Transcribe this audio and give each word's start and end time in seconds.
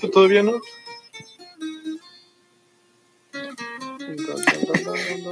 ¿Tú 0.00 0.08
todavía 0.10 0.42
no? 0.42 0.52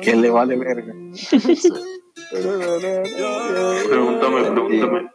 ¿Quién 0.02 0.22
le 0.22 0.30
vale 0.30 0.56
verga? 0.56 0.94
Pregúntame, 3.88 4.42
pregúntame. 4.42 5.10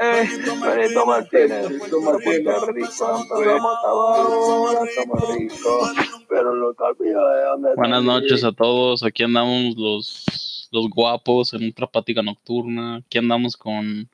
Benito 0.00 1.06
Martínez, 1.06 1.68
Benito 1.68 2.00
Martínez, 2.00 2.56
rico, 2.68 2.88
estamos 2.88 3.78
acabados, 3.78 4.88
estamos 4.88 5.36
ricos, 5.36 5.90
pero 6.28 6.54
no 6.54 6.72
te 6.72 6.82
olvides 6.82 7.14
de 7.14 7.44
dónde 7.44 7.74
Buenas 7.76 8.04
noches 8.04 8.44
a 8.44 8.52
todos. 8.52 9.02
Aquí 9.02 9.22
andamos 9.22 9.76
los, 9.76 10.68
los 10.72 10.88
guapos 10.88 11.52
en 11.54 11.70
otra 11.70 11.86
plática 11.86 12.22
nocturna. 12.22 12.96
Aquí 12.96 13.18
andamos 13.18 13.56
con, 13.56 14.08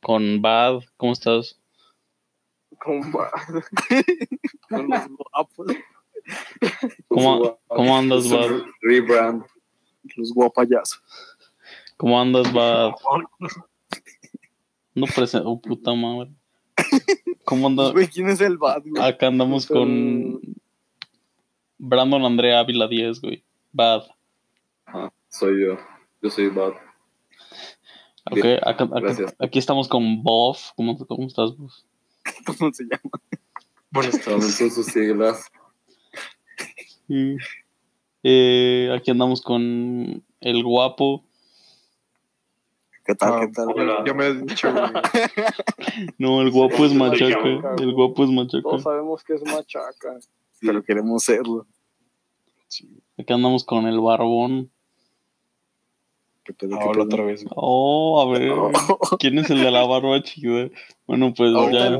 con 0.00 0.42
Bad. 0.42 0.82
¿Cómo 0.96 1.12
estás? 1.12 1.58
Compa. 2.78 3.30
Con 4.68 4.88
los 4.88 5.08
guapos, 5.08 5.76
¿Cómo, 7.08 7.58
cómo 7.66 7.98
andas, 7.98 8.30
Bad? 8.30 8.62
Rebrand. 8.82 9.44
los 10.16 10.32
guapayazos. 10.32 11.02
¿Cómo 11.96 12.20
andas, 12.20 12.52
Bad? 12.52 12.94
No 14.94 15.06
presento, 15.06 15.48
oh, 15.50 15.60
puta 15.60 15.92
madre. 15.94 16.30
¿Cómo 17.44 17.66
andas? 17.66 17.92
Güey, 17.92 18.08
¿quién 18.08 18.28
es 18.28 18.40
el 18.40 18.58
bad, 18.58 18.82
güey? 18.84 19.02
Acá 19.02 19.26
andamos 19.26 19.66
con 19.66 20.40
Brandon 21.78 22.24
Andrea 22.24 22.60
Ávila 22.60 22.86
10, 22.86 23.20
güey. 23.20 23.44
Bad. 23.72 24.04
Ajá, 24.86 25.12
soy 25.28 25.64
yo. 25.64 25.78
Yo 26.22 26.30
soy 26.30 26.48
Bad. 26.48 26.74
Ok, 28.30 28.42
Bien, 28.42 28.58
acá, 28.62 28.84
acá- 28.84 29.00
gracias. 29.00 29.34
aquí 29.38 29.58
estamos 29.58 29.88
con 29.88 30.22
Boff. 30.22 30.70
¿Cómo, 30.76 30.96
¿Cómo 31.06 31.26
estás, 31.26 31.56
Boff? 31.56 31.72
¿Cómo 32.46 32.72
se 32.72 32.84
llama? 32.84 33.10
Buenas 33.90 34.20
tardes. 34.20 34.54
Son 34.56 34.70
sus 34.70 34.86
siglas. 34.86 35.50
Eh, 38.22 38.90
aquí 38.94 39.10
andamos 39.10 39.40
con 39.42 40.22
el 40.40 40.62
guapo. 40.64 41.24
¿Qué 43.04 43.14
tal, 43.14 43.32
Ah, 43.34 43.40
qué 43.40 43.48
tal? 43.52 43.66
hola. 43.74 44.04
Ya 44.06 44.14
me 44.14 44.26
has 44.26 44.46
dicho, 44.46 44.72
güey. 44.72 44.84
No, 46.18 46.40
el 46.42 46.50
guapo 46.50 46.84
es 46.84 46.92
yo. 46.92 46.98
machaca. 46.98 47.74
El 47.82 47.92
guapo 47.92 48.24
es 48.24 48.30
machaca. 48.30 48.62
Todos 48.62 48.82
sabemos 48.82 49.24
que 49.24 49.34
es 49.34 49.42
machaca. 49.42 50.18
Pero 50.60 50.82
queremos 50.84 51.24
serlo. 51.24 51.66
Aquí 53.18 53.32
andamos 53.32 53.64
con 53.64 53.86
el 53.86 53.98
barbón. 53.98 54.70
¿Qué 56.44 56.52
pedo, 56.54 56.70
qué 56.78 56.84
Ahora 56.84 56.92
pedo? 56.94 57.02
otra 57.04 57.24
vez. 57.24 57.44
güey. 57.44 57.52
Oh, 57.56 58.20
a 58.20 58.38
ver. 58.38 58.52
¿Quién 59.20 59.38
es 59.38 59.50
el 59.50 59.60
de 59.62 59.70
la 59.70 59.84
barba 59.86 60.22
chida? 60.22 60.68
Bueno, 61.06 61.32
pues 61.34 61.52
ya, 61.72 61.98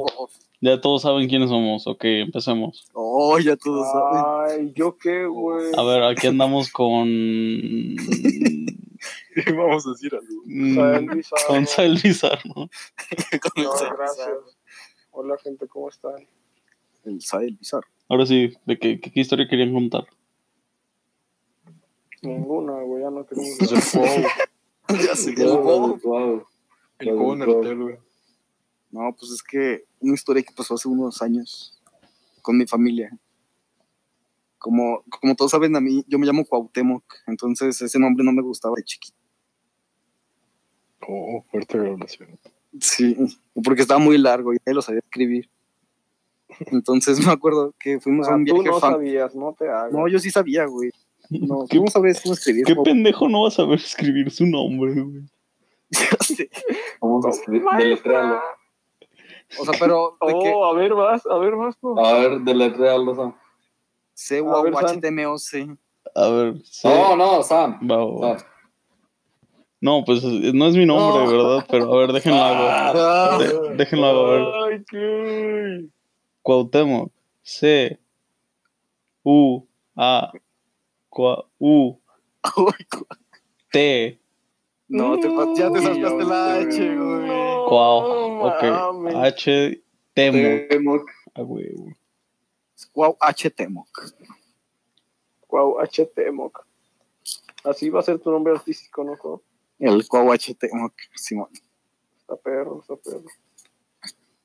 ya 0.60 0.80
todos 0.80 1.02
saben 1.02 1.28
quiénes 1.28 1.50
somos. 1.50 1.86
Ok, 1.86 2.04
empecemos. 2.04 2.86
Oh, 2.94 3.38
ya 3.38 3.56
todos 3.56 3.86
saben. 3.92 4.60
Ay, 4.66 4.72
¿yo 4.74 4.96
qué, 4.98 5.26
güey? 5.26 5.72
A 5.76 5.82
ver, 5.82 6.02
aquí 6.04 6.26
andamos 6.26 6.70
con. 6.70 7.06
Vamos 9.56 9.86
a 9.86 9.90
decir 9.90 10.12
algo. 10.14 10.42
mm, 10.44 10.74
Sael 10.74 11.08
Bizarro. 11.10 11.46
Con 11.46 11.66
Sael 11.66 11.98
Bizarro. 12.02 12.54
Con 13.54 13.64
No, 13.64 13.72
Sael 13.76 13.90
gracias. 13.96 14.26
Bizarro. 14.26 14.44
Hola, 15.12 15.36
gente, 15.42 15.66
¿cómo 15.68 15.88
están? 15.88 16.26
El 17.04 17.20
Sael 17.22 17.56
Bizarro. 17.58 17.86
Ahora 18.08 18.26
sí, 18.26 18.52
¿de 18.66 18.78
qué 18.78 19.00
historia 19.14 19.46
querían 19.48 19.72
contar? 19.72 20.04
Ninguna, 22.22 22.72
güey, 22.82 23.02
ya 23.02 23.10
no 23.10 23.24
Pues 23.24 23.72
hacer 23.72 24.00
wow. 24.88 24.98
ya 25.06 25.14
sé 25.16 25.34
que 25.34 25.44
Wow, 25.44 25.98
wow. 26.02 26.44
El 26.98 27.08
juego 27.10 27.34
en 27.34 27.42
el 27.42 27.48
hotel, 27.48 27.78
güey. 27.82 27.96
No, 28.90 29.14
pues 29.18 29.30
es 29.32 29.42
que 29.42 29.84
una 30.00 30.14
historia 30.14 30.42
que 30.42 30.52
pasó 30.54 30.74
hace 30.74 30.88
unos 30.88 31.22
años 31.22 31.80
con 32.42 32.58
mi 32.58 32.66
familia. 32.66 33.16
Como, 34.58 35.02
como 35.20 35.34
todos 35.34 35.52
saben, 35.52 35.74
a 35.76 35.80
mí, 35.80 36.04
yo 36.06 36.18
me 36.18 36.26
llamo 36.26 36.44
Cuauhtémoc, 36.44 37.02
entonces 37.26 37.80
ese 37.80 37.98
nombre 37.98 38.22
no 38.24 38.32
me 38.32 38.42
gustaba 38.42 38.74
de 38.76 38.82
chiquito. 38.84 39.16
Oh, 41.08 41.42
fuerte 41.50 41.78
revelación. 41.78 42.38
Sí, 42.78 43.16
porque 43.64 43.82
estaba 43.82 43.98
muy 43.98 44.18
largo 44.18 44.52
y 44.52 44.58
nadie 44.58 44.74
lo 44.74 44.82
sabía 44.82 45.00
escribir. 45.00 45.48
Entonces 46.66 47.18
me 47.26 47.32
acuerdo 47.32 47.74
que 47.78 47.98
fuimos 48.00 48.28
a 48.28 48.32
Ah, 48.32 48.36
un 48.36 48.44
tú 48.44 48.54
viaje 48.56 48.68
no 48.68 48.76
fam- 48.80 48.92
sabías, 48.92 49.34
no 49.34 49.54
te 49.58 49.68
hagas. 49.68 49.92
No, 49.92 50.06
yo 50.08 50.18
sí 50.18 50.30
sabía, 50.30 50.66
güey. 50.66 50.90
No, 51.30 51.64
¿Qué, 51.70 51.78
no 51.78 51.84
cómo 51.92 52.34
escribir. 52.34 52.64
qué 52.64 52.74
pendejo 52.76 53.28
no 53.28 53.42
va 53.42 53.48
a 53.48 53.52
saber 53.52 53.78
escribir 53.78 54.30
su 54.30 54.46
nombre, 54.46 54.92
güey? 54.94 55.22
Ya 55.90 56.16
sé. 56.24 56.50
Vamos 57.00 57.24
a 57.26 57.30
escribir. 57.30 57.62
Deletrearlo. 57.78 58.40
O 59.58 59.64
sea, 59.64 59.74
pero 59.78 60.16
de 60.26 60.32
Oh, 60.54 60.64
a 60.66 60.74
ver, 60.74 60.94
vas, 60.94 61.26
a 61.26 61.38
ver, 61.38 61.56
vas, 61.56 61.76
tú. 61.80 61.98
A 61.98 62.12
ver, 62.14 62.40
deletrearlo, 62.40 63.14
Sam. 63.14 63.34
C 64.14 64.40
U 64.40 64.50
A 64.54 64.60
A 64.60 64.62
ver, 64.62 64.72
U 64.72 64.76
Sam. 64.76 64.84
H 64.90 65.00
T 65.00 65.08
M 65.08 65.26
O 65.26 65.38
C. 65.38 65.76
A 66.14 66.28
ver, 66.28 66.54
sí. 66.64 66.86
No, 66.88 67.16
no, 67.16 67.42
Sam. 67.42 67.78
Va, 67.88 67.96
va, 67.96 68.28
va. 68.32 68.38
Sam. 68.38 68.48
No, 69.80 70.04
pues 70.04 70.22
no 70.22 70.66
es 70.66 70.76
mi 70.76 70.84
nombre, 70.84 71.24
No. 71.24 71.30
¿verdad? 71.30 71.66
Pero 71.70 71.92
a 71.94 71.96
ver, 71.98 72.12
déjenlo 72.12 72.38
hago. 72.38 72.64
Ah, 72.68 73.38
De- 73.38 73.76
déjenlo 73.76 74.06
hago, 74.06 74.26
a 74.26 74.66
ver. 74.68 74.84
Qué. 74.84 75.86
Cuauhtémoc. 76.42 77.10
C. 77.42 77.98
U. 79.24 79.66
A. 79.96 80.30
Cua- 81.10 81.46
U. 81.58 81.98
T. 83.72 84.18
no, 84.88 85.18
te, 85.20 85.28
ya 85.56 85.70
te 85.70 85.80
saltaste 85.82 86.24
la 86.24 86.54
H, 86.56 86.96
güey. 86.96 87.28
Cuau. 87.68 88.46
Ok. 88.46 89.14
H. 89.14 89.82
Temo. 90.14 90.68
Temoc. 90.68 91.10
Ah, 91.34 91.42
huevo. 91.42 91.92
Wow, 92.94 93.16
H 93.20 93.50
Temoc. 93.50 93.88
Guau, 95.46 95.76
HTMOC. 95.80 96.64
Así 97.64 97.90
va 97.90 98.00
a 98.00 98.02
ser 98.02 98.18
tu 98.18 98.30
nombre 98.30 98.54
artístico, 98.54 99.04
¿no? 99.04 99.42
El 99.78 100.06
Cuau 100.08 100.32
H 100.32 100.54
Temoc. 100.54 100.94
Simón. 101.14 101.48
Está 102.20 102.36
perro, 102.36 102.80
está 102.80 102.96
perro. 102.96 103.24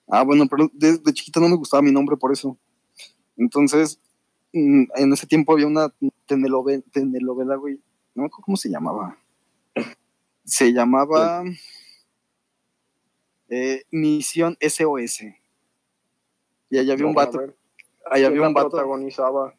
Ah, 0.07 0.23
bueno, 0.23 0.45
pero 0.49 0.69
desde 0.73 1.13
chiquito 1.13 1.39
no 1.39 1.49
me 1.49 1.55
gustaba 1.55 1.81
mi 1.81 1.91
nombre 1.91 2.17
por 2.17 2.31
eso. 2.31 2.57
Entonces, 3.37 3.99
en 4.95 5.13
ese 5.13 5.27
tiempo 5.27 5.53
había 5.53 5.67
una 5.67 5.93
tenelove- 6.27 6.83
telenovela, 6.91 7.55
güey. 7.55 7.75
No 8.13 8.21
me 8.23 8.27
acuerdo 8.27 8.45
cómo 8.45 8.57
se 8.57 8.69
llamaba. 8.69 9.17
Se 10.45 10.71
llamaba 10.71 11.43
eh, 13.49 13.83
Misión 13.91 14.57
SOS. 14.61 15.21
Y 16.69 16.77
allá 16.77 16.93
había 16.93 17.05
un 17.05 17.11
No, 17.13 17.17
vato. 17.17 17.39
¿qué 17.39 17.53
había 18.25 18.29
un 18.29 18.39
la 18.39 18.49
vato. 18.49 18.69
protagonizaba. 18.69 19.53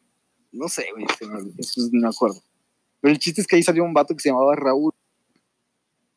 No 0.51 0.67
sé, 0.67 0.85
güey. 0.91 1.05
me 1.29 1.51
eso 1.57 1.81
no 1.91 2.01
me 2.01 2.07
acuerdo. 2.07 2.41
Pero 3.01 3.11
el 3.13 3.19
chiste 3.19 3.41
es 3.41 3.47
que 3.47 3.55
ahí 3.57 3.63
salió 3.63 3.83
un 3.83 3.93
vato 3.93 4.15
que 4.15 4.21
se 4.21 4.29
llamaba 4.29 4.55
Raúl. 4.55 4.93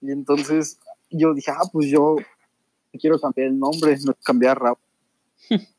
Y 0.00 0.10
entonces 0.10 0.78
yo 1.10 1.34
dije, 1.34 1.50
ah, 1.50 1.68
pues 1.72 1.88
yo 1.88 2.16
quiero 2.98 3.20
cambiar 3.20 3.48
el 3.48 3.58
nombre, 3.58 3.96
no 4.04 4.14
cambiar 4.24 4.56
a 4.56 4.60
Raúl. 4.60 4.78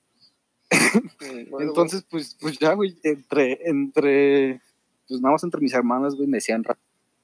Entonces, 1.59 2.03
pues, 2.09 2.35
pues 2.39 2.57
ya, 2.57 2.73
güey, 2.73 2.97
entre, 3.03 3.59
entre, 3.69 4.61
pues 5.07 5.21
nada 5.21 5.33
más 5.33 5.43
entre 5.43 5.61
mis 5.61 5.73
hermanas, 5.73 6.15
güey, 6.15 6.27
me 6.27 6.37
decían 6.37 6.63
Raúl. 6.63 6.79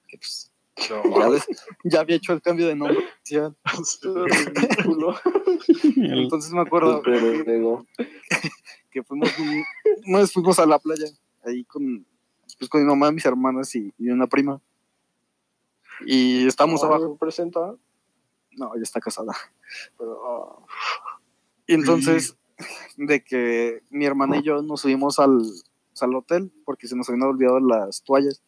Que 0.08 0.18
pues, 0.18 0.52
ya, 1.84 2.02
había 2.02 2.18
hecho 2.18 2.34
el 2.34 2.42
cambio 2.42 2.68
de 2.68 2.76
nombre. 2.76 3.00
El- 3.30 3.56
Entonces 5.98 6.52
me 6.52 6.62
acuerdo 6.62 7.02
que 8.92 9.04
fuimos, 9.04 9.30
un- 9.40 9.64
una 10.06 10.20
vez 10.20 10.32
fuimos 10.32 10.60
a 10.60 10.66
la 10.66 10.80
playa, 10.80 11.08
ahí 11.44 11.64
con, 11.66 12.06
pues 12.60 12.70
con 12.70 12.82
mi 12.82 12.88
mamá, 12.88 13.12
mis 13.12 13.26
hermanas 13.26 13.74
y, 13.76 13.94
y 13.98 14.10
una 14.10 14.28
prima. 14.28 14.62
Y 16.06 16.48
estábamos 16.48 16.84
Ah, 16.84 16.88
abajo. 16.88 17.18
presenta, 17.18 17.76
No, 18.52 18.74
ella 18.76 18.84
está 18.84 19.00
casada. 19.00 19.34
pero 19.98 20.22
ah, 20.26 20.66
Y 21.68 21.74
entonces, 21.74 22.36
de 22.98 23.24
que 23.24 23.84
mi 23.90 24.06
hermana 24.06 24.38
y 24.38 24.44
yo 24.44 24.62
nos 24.62 24.82
subimos 24.82 25.20
al, 25.20 25.38
pues, 25.90 26.02
al 26.02 26.16
hotel 26.16 26.52
porque 26.66 26.88
se 26.88 26.96
nos 26.96 27.10
habían 27.10 27.24
olvidado 27.24 27.60
las 27.60 28.04
toallas. 28.04 28.42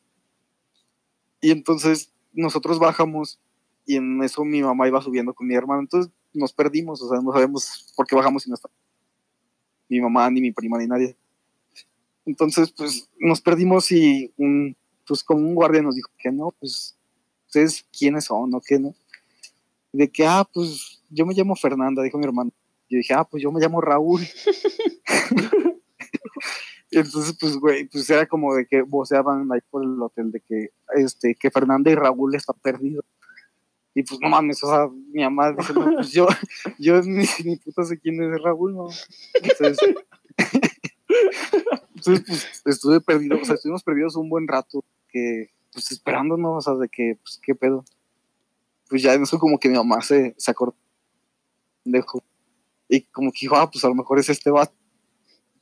Y 1.41 1.51
entonces 1.51 2.11
nosotros 2.33 2.79
bajamos 2.79 3.39
y 3.85 3.95
en 3.95 4.21
eso 4.23 4.43
mi 4.45 4.61
mamá 4.61 4.87
iba 4.87 5.01
subiendo 5.01 5.33
con 5.33 5.47
mi 5.47 5.55
hermana. 5.55 5.81
Entonces 5.81 6.11
nos 6.33 6.53
perdimos, 6.53 7.01
o 7.01 7.09
sea, 7.09 7.21
no 7.21 7.31
sabemos 7.31 7.93
por 7.95 8.05
qué 8.05 8.15
bajamos 8.15 8.45
y 8.45 8.49
no 8.49 8.55
está 8.55 8.69
mi 9.89 9.99
mamá, 9.99 10.29
ni 10.29 10.39
mi 10.39 10.51
prima, 10.51 10.77
ni 10.77 10.87
nadie. 10.87 11.17
Entonces, 12.25 12.71
pues 12.71 13.09
nos 13.19 13.41
perdimos 13.41 13.91
y 13.91 14.31
un, 14.37 14.77
pues 15.05 15.23
como 15.23 15.41
un 15.41 15.55
guardia 15.55 15.81
nos 15.81 15.95
dijo 15.95 16.11
que 16.17 16.31
no, 16.31 16.53
pues 16.59 16.95
ustedes 17.47 17.85
quiénes 17.97 18.25
son 18.25 18.53
o 18.53 18.61
qué 18.61 18.79
no. 18.79 18.93
De 19.91 20.07
que, 20.07 20.25
ah, 20.27 20.47
pues 20.53 21.01
yo 21.09 21.25
me 21.25 21.33
llamo 21.33 21.55
Fernanda, 21.55 22.03
dijo 22.03 22.19
mi 22.19 22.25
hermano. 22.25 22.51
Yo 22.89 22.97
dije, 22.97 23.13
ah, 23.13 23.23
pues 23.23 23.43
yo 23.43 23.51
me 23.51 23.61
llamo 23.61 23.81
Raúl. 23.81 24.21
Entonces, 26.91 27.37
pues, 27.39 27.55
güey, 27.57 27.87
pues 27.87 28.09
era 28.09 28.25
como 28.25 28.55
de 28.55 28.65
que 28.65 28.81
voceaban 28.81 29.47
ahí 29.51 29.59
por 29.69 29.83
el 29.83 30.01
hotel 30.01 30.31
de 30.31 30.41
que, 30.41 30.69
este, 30.95 31.35
que 31.35 31.51
Fernanda 31.51 31.91
y 31.91 31.95
Raúl 31.95 32.33
están 32.33 32.57
perdidos. 32.61 33.05
Y 33.93 34.03
pues 34.03 34.19
no 34.21 34.29
mames, 34.29 34.63
o 34.63 34.69
sea, 34.69 34.87
mi 35.11 35.23
mamá 35.23 35.51
dice, 35.51 35.73
no, 35.73 35.93
pues 35.93 36.11
yo, 36.11 36.27
yo 36.79 37.01
ni, 37.01 37.25
ni 37.43 37.57
puta 37.57 37.83
sé 37.83 37.99
quién 37.99 38.21
es 38.21 38.41
Raúl, 38.41 38.75
no. 38.75 38.87
Entonces, 39.41 39.77
entonces, 41.95 42.23
pues 42.63 42.75
estuve 42.75 43.01
perdido, 43.01 43.39
o 43.39 43.45
sea, 43.45 43.55
estuvimos 43.55 43.83
perdidos 43.83 44.15
un 44.15 44.29
buen 44.29 44.47
rato, 44.47 44.83
que, 45.09 45.51
pues 45.71 45.91
esperándonos, 45.91 46.67
o 46.67 46.71
sea, 46.71 46.79
de 46.79 46.89
que, 46.89 47.17
pues, 47.21 47.39
qué 47.43 47.55
pedo. 47.55 47.83
Pues 48.89 49.03
ya 49.03 49.13
en 49.13 49.23
eso 49.23 49.37
como 49.37 49.59
que 49.59 49.69
mi 49.69 49.75
mamá 49.75 50.01
se, 50.01 50.33
se 50.37 50.49
acordó, 50.49 50.75
dejó, 51.83 52.23
y 52.89 53.01
como 53.03 53.31
que 53.31 53.39
dijo, 53.41 53.55
ah, 53.55 53.69
pues 53.71 53.85
a 53.85 53.87
lo 53.87 53.95
mejor 53.95 54.19
es 54.19 54.29
este 54.29 54.49
vato. 54.49 54.73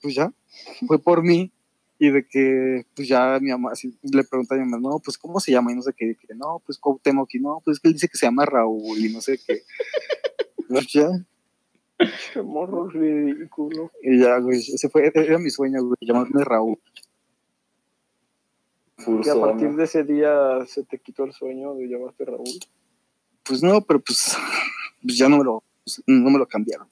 Pues 0.02 0.16
ya, 0.16 0.34
fue 0.88 0.98
por 1.00 1.22
mí, 1.24 1.52
y 2.00 2.10
de 2.10 2.28
que, 2.28 2.86
pues 2.96 3.08
ya 3.08 3.40
mi 3.42 3.50
mamá 3.50 3.72
así, 3.72 3.98
le 4.02 4.24
pregunta 4.24 4.56
a 4.56 4.58
mi 4.58 4.66
mamá, 4.66 4.90
no, 4.90 5.00
pues 5.00 5.18
¿cómo 5.18 5.40
se 5.40 5.52
llama? 5.52 5.72
Y 5.72 5.76
no 5.76 5.82
sé 5.82 5.94
qué, 5.96 6.12
y 6.12 6.16
que 6.16 6.34
no, 6.36 6.62
pues 6.66 6.78
Cuauhtémoc, 6.78 7.34
y 7.34 7.40
no, 7.40 7.62
pues 7.64 7.78
es 7.78 7.82
que 7.82 7.88
él 7.90 7.94
dice 7.96 8.08
que 8.08 8.18
se 8.18 8.26
llama 8.26 8.46
Raúl, 8.46 8.98
y 8.98 9.12
no 9.12 9.22
sé 9.22 9.40
qué. 9.46 9.64
Pues 10.68 10.88
ya, 10.92 11.10
Qué 12.34 12.42
morro 12.42 12.88
ridículo. 12.88 13.92
y 14.04 14.20
ya, 14.20 14.38
güey, 14.38 14.60
ese 14.60 14.90
fue, 14.90 15.12
era 15.14 15.40
mi 15.40 15.50
sueño, 15.50 15.84
güey, 15.84 15.98
llamarme 16.02 16.44
Raúl. 16.44 16.78
Que 19.24 19.30
a 19.30 19.40
partir 19.40 19.76
de 19.76 19.84
ese 19.84 20.04
día 20.04 20.66
se 20.68 20.84
te 20.84 21.00
quitó 21.00 21.24
el 21.24 21.32
sueño 21.32 21.76
de 21.76 21.88
llamarte 21.88 22.26
Raúl. 22.26 22.60
Pues 23.44 23.64
no, 23.64 23.82
pero 23.82 24.00
pues, 24.00 24.36
pues 25.02 25.18
ya 25.18 25.30
no 25.30 25.38
me 25.38 25.44
lo, 25.44 25.64
no 26.06 26.30
me 26.30 26.40
lo 26.40 26.48
cambiaron. 26.48 26.88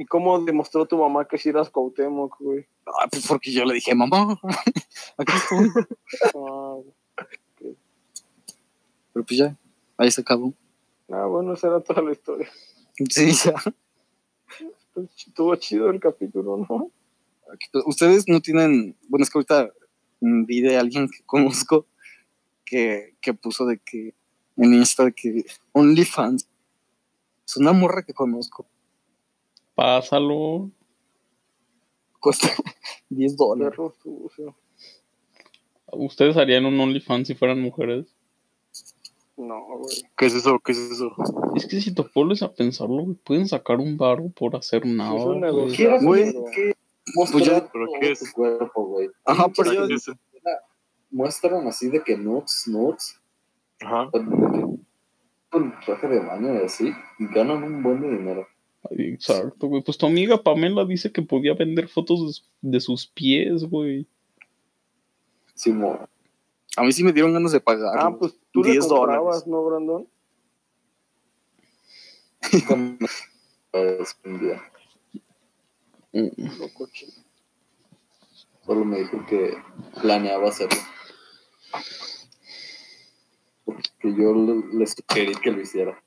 ¿Y 0.00 0.06
cómo 0.06 0.40
demostró 0.40 0.86
tu 0.86 0.96
mamá 0.96 1.28
que 1.28 1.36
si 1.36 1.50
eras 1.50 1.68
Cuauhtémoc, 1.68 2.38
güey? 2.40 2.64
Ah, 2.86 3.06
pues 3.10 3.26
porque 3.26 3.52
yo 3.52 3.66
le 3.66 3.74
dije, 3.74 3.94
mamá, 3.94 4.40
aquí 5.18 5.32
estoy. 5.36 5.68
Ah, 6.34 6.78
Pero 9.12 9.26
pues 9.26 9.36
ya, 9.36 9.54
ahí 9.98 10.10
se 10.10 10.22
acabó. 10.22 10.54
ah, 11.10 11.26
bueno, 11.26 11.52
esa 11.52 11.66
era 11.66 11.80
toda 11.80 12.00
la 12.00 12.12
historia. 12.12 12.48
Sí, 13.10 13.30
ya. 13.44 13.52
Estuvo 14.96 15.54
chido 15.56 15.90
el 15.90 16.00
capítulo, 16.00 16.66
¿no? 16.66 16.90
Ustedes 17.84 18.26
no 18.26 18.40
tienen, 18.40 18.96
bueno, 19.06 19.24
es 19.24 19.28
que 19.28 19.36
ahorita 19.36 19.70
mm, 20.20 20.44
vi 20.46 20.62
de 20.62 20.78
alguien 20.78 21.10
que 21.10 21.22
conozco 21.26 21.84
que, 22.64 23.16
que 23.20 23.34
puso 23.34 23.66
de 23.66 23.76
que 23.76 24.14
en 24.56 24.72
Insta 24.72 25.04
de 25.04 25.12
que 25.12 25.44
OnlyFans 25.72 26.48
es 27.46 27.56
una 27.58 27.72
morra 27.74 28.02
que 28.02 28.14
conozco, 28.14 28.66
Pásalo. 29.84 30.70
cuesta 32.20 32.48
10 33.08 33.34
dólares. 33.38 33.78
¿Ustedes 35.86 36.36
harían 36.36 36.66
un 36.66 36.78
OnlyFans 36.78 37.28
si 37.28 37.34
fueran 37.34 37.62
mujeres? 37.62 38.14
No, 39.38 39.58
güey. 39.78 40.02
¿Qué 40.18 40.26
es 40.26 40.34
eso? 40.34 40.58
¿Qué 40.62 40.72
es 40.72 40.78
eso? 40.78 41.14
Es 41.56 41.66
que 41.66 41.80
si 41.80 41.94
te 41.94 42.02
pones 42.02 42.42
a 42.42 42.52
pensarlo, 42.52 43.04
güey, 43.04 43.16
pueden 43.24 43.48
sacar 43.48 43.78
un 43.78 43.96
barro 43.96 44.28
por 44.28 44.54
hacer 44.54 44.84
nada. 44.84 45.16
es 45.16 45.22
un 45.22 45.40
güey. 45.40 45.40
negocio. 45.40 46.00
Güey, 46.02 46.24
Mostrar 47.14 47.32
Pues 47.32 47.44
ya, 47.46 47.70
¿pero 47.72 47.86
qué 47.98 48.10
es? 48.12 48.18
tu 48.20 48.26
cuerpo, 48.34 48.84
güey. 48.84 49.08
Ajá, 49.24 49.46
pero 49.56 49.72
yo- 49.72 49.88
¿Qué 49.88 49.94
es 49.94 50.10
muestran 51.10 51.66
así 51.66 51.88
de 51.88 52.02
que 52.04 52.18
nudes, 52.18 52.64
nudes, 52.66 53.18
Ajá. 53.80 54.10
con 55.50 55.74
traje 55.86 56.06
de 56.06 56.20
baño 56.20 56.52
y 56.60 56.64
así, 56.66 56.92
y 57.18 57.26
ganan 57.28 57.62
un 57.64 57.82
buen 57.82 58.02
de 58.02 58.10
dinero. 58.10 58.46
Exacto, 58.90 59.66
güey. 59.66 59.82
Pues 59.82 59.98
tu 59.98 60.06
amiga 60.06 60.42
Pamela 60.42 60.84
dice 60.84 61.12
que 61.12 61.20
podía 61.22 61.54
vender 61.54 61.88
fotos 61.88 62.26
de, 62.26 62.32
su- 62.32 62.44
de 62.62 62.80
sus 62.80 63.06
pies, 63.06 63.64
güey. 63.64 64.06
Simón. 65.54 65.98
a 66.76 66.82
mí 66.82 66.92
sí 66.92 67.04
me 67.04 67.12
dieron 67.12 67.34
ganas 67.34 67.52
de 67.52 67.60
pagar. 67.60 67.98
Ah, 67.98 68.16
pues 68.18 68.34
tú 68.52 68.62
le 68.64 68.70
10 68.72 68.86
comprabas, 68.86 69.44
dólares. 69.44 69.46
¿no, 69.46 69.64
Brandon? 69.64 70.08
un 74.24 74.40
día. 74.40 74.62
Mm. 76.12 76.58
Loco, 76.58 76.88
chido. 76.92 77.12
Solo 78.64 78.84
me 78.84 78.98
dijo 79.00 79.24
que 79.26 79.54
planeaba 80.00 80.48
hacerlo. 80.48 80.78
Porque 83.64 83.88
yo 84.02 84.34
le, 84.34 84.78
le 84.78 84.86
sugerí 84.86 85.34
que 85.36 85.50
lo 85.52 85.60
hiciera. 85.60 86.02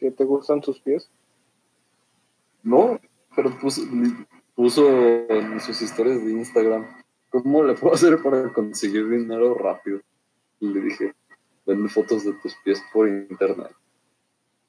¿Que 0.00 0.10
te 0.10 0.24
gustan 0.24 0.62
sus 0.62 0.80
pies? 0.80 1.10
No, 2.62 2.98
pero 3.36 3.56
puso, 3.58 3.82
puso 4.54 4.88
en 4.88 5.60
sus 5.60 5.80
historias 5.82 6.24
de 6.24 6.32
Instagram, 6.32 6.86
¿cómo 7.28 7.62
le 7.62 7.74
puedo 7.74 7.94
hacer 7.94 8.20
para 8.22 8.52
conseguir 8.52 9.08
dinero 9.08 9.54
rápido? 9.54 10.00
Y 10.58 10.68
le 10.68 10.80
dije, 10.80 11.14
vende 11.66 11.88
fotos 11.90 12.24
de 12.24 12.32
tus 12.34 12.54
pies 12.64 12.82
por 12.92 13.08
internet. 13.08 13.72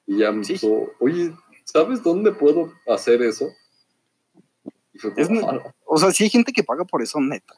Y 0.06 0.18
ya 0.20 0.32
me 0.32 0.44
Sí. 0.44 0.54
dijo, 0.54 0.92
oye, 1.00 1.34
¿sabes 1.64 2.04
dónde 2.04 2.32
puedo 2.34 2.74
hacer 2.88 3.22
eso? 3.22 3.50
Y 4.94 5.00
fue 5.00 5.14
como, 5.14 5.22
Es 5.40 5.44
"Ah, 5.46 5.74
O 5.86 5.98
sea, 5.98 6.12
sí 6.12 6.26
hay 6.26 6.30
gente 6.30 6.52
que 6.54 6.64
paga 6.64 6.84
por 6.86 7.02
eso, 7.02 7.20
neta. 7.22 7.54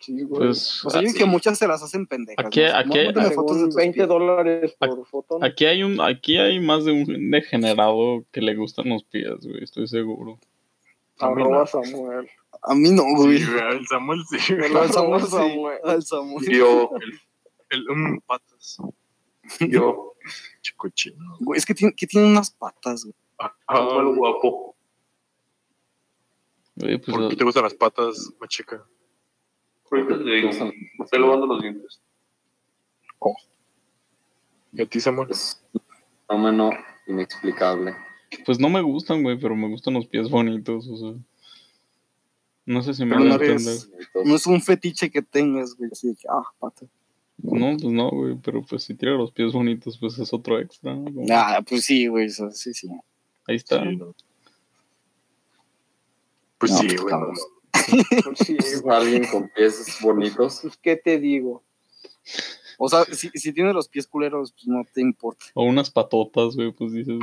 Sí, 0.00 0.22
güey. 0.22 0.46
Pues 0.46 0.84
O 0.84 0.90
sea, 0.90 1.02
yo 1.02 1.08
Ah, 1.10 1.12
que 1.16 1.24
muchas 1.24 1.58
se 1.58 1.66
las 1.66 1.82
hacen 1.82 2.06
pendejas. 2.06 2.46
Aquí- 2.46 2.60
¿no? 2.60 2.66
aquí- 2.76 2.98
aquí- 3.00 3.12
fotos 3.12 3.24
de 3.24 3.28
Según 3.30 3.66
tus 3.66 3.74
20 3.74 3.94
pies. 3.96 4.08
dólares 4.08 4.76
por 4.78 5.06
foto. 5.06 5.38
¿no? 5.40 5.44
aquí 5.46 5.64
hay 5.66 5.82
un, 5.82 6.00
aquí 6.00 6.38
hay 6.38 6.60
más 6.60 6.84
de 6.84 6.92
un 6.92 7.30
degenerado 7.30 8.24
que 8.30 8.40
le 8.40 8.54
gustan 8.54 8.88
los 8.90 9.02
pies, 9.04 9.34
güey, 9.42 9.64
estoy 9.64 9.88
seguro. 9.88 10.38
A 11.18 11.30
mí 11.30 11.42
Arroba 11.42 11.58
no. 11.60 11.66
Samuel. 11.66 12.30
A 12.62 12.74
mí 12.74 12.90
no, 12.90 13.02
güey. 13.16 13.38
Sí, 13.38 13.50
el 13.70 13.86
Samuel 13.88 14.20
sí. 14.30 14.54
Al 14.54 14.92
Samuel. 14.92 15.22
Samuel. 15.26 15.78
Al 15.84 16.02
Samuel. 16.04 16.48
Yo, 16.48 16.90
el, 17.70 17.80
el 17.80 18.20
patas. 18.26 18.78
yo, 19.60 20.14
Chico 20.60 20.88
chino. 20.90 21.36
Güey, 21.40 21.58
es 21.58 21.66
que 21.66 21.74
tiene, 21.74 21.92
que 21.94 22.06
tiene 22.06 22.28
unas 22.28 22.50
patas, 22.50 23.02
güey. 23.04 23.14
Ah, 23.38 23.52
Samuel 23.68 24.14
guapo. 24.16 24.76
Güey, 26.76 26.98
pues, 26.98 27.16
¿Por 27.16 27.28
qué 27.30 27.36
te 27.36 27.44
gustan 27.44 27.64
las 27.64 27.74
patas, 27.74 28.30
machica? 28.40 28.84
Estoy 29.90 31.20
lavando 31.20 31.46
los 31.46 31.62
dientes. 31.62 32.00
¿Y 34.72 34.82
a 34.82 34.86
ti, 34.86 35.00
Samuel? 35.00 35.30
Es 35.30 35.62
un 35.72 35.80
fenómeno 36.28 36.70
inexplicable. 37.06 37.96
pues 38.44 38.58
no 38.60 38.68
me 38.68 38.82
gustan, 38.82 39.22
güey, 39.22 39.38
pero 39.38 39.56
me 39.56 39.68
gustan 39.68 39.94
los 39.94 40.06
pies 40.06 40.28
bonitos, 40.28 40.86
o 40.88 40.96
sea. 40.96 41.14
No 42.66 42.82
sé 42.82 42.92
si 42.92 43.04
me 43.04 43.16
Pero 43.16 43.20
voy 43.22 43.32
a 43.32 43.36
no 43.38 43.42
eres- 43.44 43.66
entender. 43.88 44.26
No 44.26 44.34
es 44.36 44.46
un 44.46 44.60
fetiche 44.60 45.10
que 45.10 45.22
tengas, 45.22 45.74
güey. 45.74 45.88
Así 45.90 46.08
de 46.08 46.16
que, 46.16 46.28
ah, 46.30 46.42
pata. 46.58 46.86
No, 47.38 47.76
pues 47.78 47.92
no, 47.92 48.10
güey, 48.10 48.36
pero 48.42 48.62
pues 48.62 48.82
si 48.82 48.94
tiene 48.94 49.16
los 49.16 49.32
pies 49.32 49.52
bonitos, 49.54 49.96
pues 49.98 50.18
es 50.18 50.32
otro 50.34 50.58
extra. 50.60 50.94
¿no? 50.94 51.10
Ah, 51.32 51.62
pues 51.66 51.84
sí, 51.84 52.06
güey. 52.08 52.26
eso 52.26 52.50
sí, 52.50 52.74
sí. 52.74 52.88
Ahí 53.46 53.56
está. 53.56 53.82
Sí, 53.82 53.96
no. 53.96 54.14
Pues 56.58 56.72
No, 56.72 56.78
sí, 56.78 56.86
pues, 56.88 57.00
güey. 57.00 57.10
cabrón. 57.10 57.34
Pues 57.34 57.46
sí. 58.36 58.56
Alguien 58.88 59.26
con 59.26 59.48
pies 59.50 59.98
bonitos. 60.00 60.60
Pues, 60.62 60.76
¿qué 60.76 60.96
te 60.96 61.18
digo? 61.18 61.62
O 62.78 62.88
sea, 62.88 63.04
si, 63.06 63.28
si 63.30 63.52
tiene 63.52 63.72
los 63.72 63.88
pies 63.88 64.06
culeros, 64.06 64.52
pues 64.52 64.66
no 64.66 64.84
te 64.92 65.00
importa. 65.00 65.46
O 65.54 65.64
unas 65.64 65.90
patotas, 65.90 66.54
güey, 66.56 66.72
pues 66.72 66.92
dices, 66.92 67.18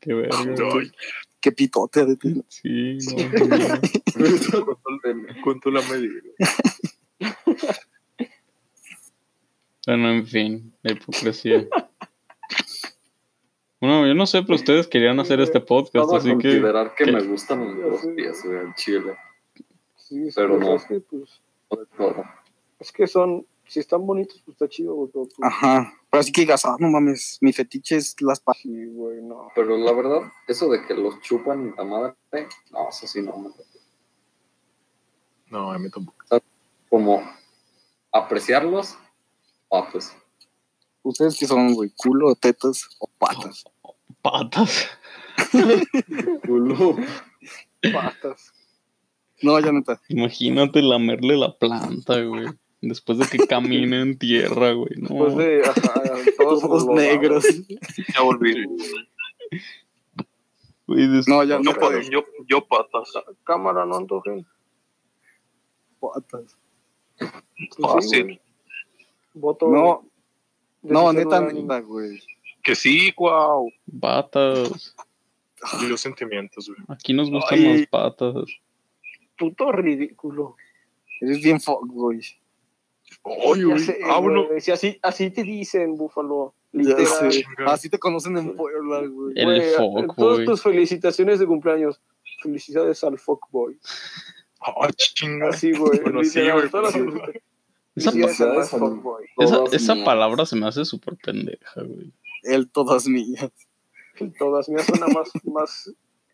qué 0.00 0.14
verga. 0.14 0.36
Ay, 0.38 0.90
Qué 1.40 1.50
pitote 1.50 2.06
de 2.06 2.16
ti. 2.16 2.42
Sí, 2.48 2.98
no. 3.16 4.70
¿Cuánto 5.42 5.70
la 5.70 5.82
medida? 5.82 6.20
Bueno, 9.86 10.10
en 10.12 10.26
fin, 10.26 10.72
la 10.82 10.92
hipocresía. 10.92 11.66
Bueno, 13.80 14.06
yo 14.06 14.14
no 14.14 14.26
sé, 14.26 14.42
pero 14.42 14.54
ustedes 14.54 14.86
querían 14.86 15.18
hacer 15.18 15.40
este 15.40 15.58
podcast, 15.60 16.12
así 16.14 16.28
que 16.28 16.34
considerar 16.34 16.94
que, 16.94 17.04
que- 17.04 17.12
me 17.12 17.22
gustan 17.24 17.80
los 17.80 18.00
pies, 18.14 18.44
güey, 18.44 18.58
al 18.58 18.74
chile. 18.76 19.16
Sí, 20.12 20.28
Pero 20.34 20.56
pues, 20.56 20.68
no. 20.68 20.76
Es 20.76 20.84
que, 20.84 21.00
pues, 21.00 21.40
no 21.70 21.76
de 21.78 21.86
todo. 21.96 22.24
es 22.78 22.92
que 22.92 23.06
son, 23.06 23.46
si 23.66 23.80
están 23.80 24.06
bonitos, 24.06 24.42
pues 24.44 24.56
está 24.56 24.68
chido, 24.68 24.94
güey. 24.94 25.10
pues, 25.10 25.28
Ajá. 25.40 25.90
Pero 26.10 26.20
así 26.20 26.32
que 26.32 26.42
digas, 26.42 26.66
ah, 26.66 26.76
no 26.78 26.90
mames, 26.90 27.38
mi 27.40 27.50
fetiche 27.54 27.96
es 27.96 28.20
las 28.20 28.40
patas. 28.40 28.60
Sí, 28.60 28.84
güey, 28.88 29.22
no. 29.22 29.48
Pero 29.54 29.78
la 29.78 29.92
verdad, 29.92 30.30
eso 30.46 30.68
de 30.68 30.84
que 30.84 30.92
los 30.92 31.18
chupan 31.22 31.66
y 31.66 31.76
la 31.76 31.84
madre, 31.84 32.14
no, 32.70 32.90
eso 32.90 33.06
sí 33.06 33.22
no 33.22 33.38
me 33.38 33.50
No, 35.46 35.72
a 35.72 35.78
mí 35.78 35.88
tampoco. 35.88 36.18
Como 36.90 37.22
apreciarlos, 38.12 38.98
ah, 39.72 39.88
pues. 39.90 40.14
¿Ustedes 41.02 41.38
qué 41.38 41.46
son, 41.46 41.72
güey? 41.72 41.90
¿Culo, 41.96 42.34
tetas 42.34 42.86
o 42.98 43.06
patas? 43.18 43.64
patas. 44.20 44.90
culo. 46.46 46.96
Patas. 47.90 48.52
No, 49.42 49.58
ya 49.58 49.72
neta. 49.72 50.00
Imagínate 50.08 50.82
lamerle 50.82 51.36
la 51.36 51.56
planta, 51.56 52.20
güey. 52.22 52.46
Después 52.80 53.18
de 53.18 53.26
que 53.26 53.46
camine 53.46 54.00
en 54.00 54.18
tierra, 54.18 54.72
güey. 54.72 54.94
No. 54.96 55.08
Después 55.08 55.36
de, 55.36 55.62
ajá, 55.64 56.02
todos, 56.38 56.62
los 56.64 56.86
negros. 56.86 57.44
Ya 58.14 58.22
volví. 58.22 58.66
Güey, 60.86 61.06
No, 61.26 61.44
ya 61.44 61.58
No, 61.60 61.72
no 61.72 62.00
yo, 62.02 62.24
yo 62.48 62.66
patas. 62.66 63.12
Cámara, 63.44 63.86
no 63.86 63.96
antojen. 63.96 64.46
Patas. 66.00 66.56
Fácil. 67.80 68.24
güey. 68.24 68.40
Voto. 69.34 69.68
No. 69.68 70.08
No, 70.82 71.12
neta, 71.12 71.40
neta, 71.40 71.80
güey. 71.80 72.20
Que 72.62 72.74
sí, 72.74 73.12
wow. 73.16 73.70
Patas. 74.00 74.94
Los 75.88 76.00
sentimientos, 76.00 76.68
güey. 76.68 76.80
Aquí 76.88 77.12
nos 77.12 77.30
gustan 77.30 77.58
Ay. 77.60 77.78
las 77.78 77.86
patas. 77.86 78.34
Puto 79.42 79.72
ridículo. 79.72 80.56
Eres 81.20 81.42
bien 81.42 81.60
fuck, 81.60 81.84
güey. 81.86 82.20
Oye, 83.22 83.64
güey. 83.64 83.78
sé, 83.80 83.98
Ah, 84.04 84.20
bueno. 84.20 84.46
güey, 84.46 84.60
si 84.60 84.70
así, 84.70 84.98
así 85.02 85.30
te 85.30 85.42
dicen, 85.42 85.96
Búfalo. 85.96 86.54
Literal. 86.70 87.30
Así 87.66 87.90
te 87.90 87.98
conocen 87.98 88.38
en 88.38 88.54
Puebla, 88.56 89.00
güey. 89.06 89.34
El 89.36 89.44
Güey, 89.44 89.60
fuckboy. 89.76 90.16
Todas 90.16 90.44
tus 90.46 90.62
felicitaciones 90.62 91.40
de 91.40 91.46
cumpleaños. 91.46 92.00
Felicidades 92.40 93.02
al 93.04 93.18
fuckboy. 93.18 93.78
Ah, 94.60 94.88
chinga. 94.96 95.48
Así, 95.48 95.72
güey. 95.72 95.98
Bueno, 96.00 96.22
sí, 96.22 96.40
literal, 96.40 97.04
güey. 97.04 97.42
Esa, 97.96 98.10
esa, 98.10 99.64
esa 99.72 100.04
palabra 100.04 100.46
se 100.46 100.56
me 100.56 100.66
hace 100.68 100.84
súper 100.84 101.16
pendeja, 101.16 101.82
güey. 101.82 102.12
El 102.44 102.70
todas 102.70 103.06
mías. 103.08 103.50
Todas 104.38 104.68
mías 104.68 104.86
suena 104.86 105.08
más, 105.08 105.30
más 105.44 105.92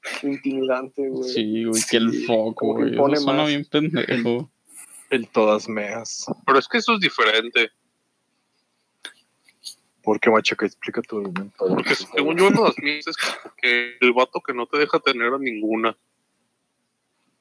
intimidante, 0.22 1.08
güey. 1.08 1.28
Sí, 1.30 1.64
güey, 1.64 1.82
que 1.90 1.96
el 1.98 2.24
foco, 2.26 2.74
que 2.76 2.82
güey. 2.82 2.92
Impone 2.92 3.16
suena 3.16 3.38
más. 3.42 3.48
bien 3.48 3.64
pendejo. 3.64 4.50
El 5.10 5.26
todas 5.28 5.68
meas. 5.70 6.26
Pero 6.44 6.58
es 6.58 6.68
que 6.68 6.76
eso 6.78 6.92
es 6.92 7.00
diferente. 7.00 7.70
¿Por 10.02 10.20
qué, 10.20 10.28
machaca? 10.30 10.66
Explica 10.66 11.00
tu 11.00 11.18
argumento. 11.18 11.66
Porque 11.66 11.94
según 11.94 12.36
yo, 12.36 12.50
las 12.50 12.78
mías 12.78 13.06
es 13.06 13.16
que 13.56 13.96
el 14.00 14.12
vato 14.12 14.40
que 14.40 14.52
no 14.52 14.66
te 14.66 14.76
deja 14.78 14.98
tener 15.00 15.32
a 15.32 15.38
ninguna. 15.38 15.96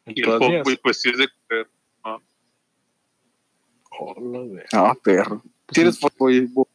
Y 0.06 0.20
el 0.22 0.26
todas 0.26 0.40
mías. 0.48 0.60
fuckboy, 0.64 0.78
pues 0.82 1.02
sí 1.02 1.10
es 1.10 1.18
de 1.18 1.28
coger. 1.28 1.70
Hola, 4.00 4.40
güey. 4.40 4.64
Ah, 4.74 4.96
perro. 5.04 5.44
Si 5.72 5.82
eres 5.82 6.00
fuckboy, 6.00 6.48
bu- 6.48 6.68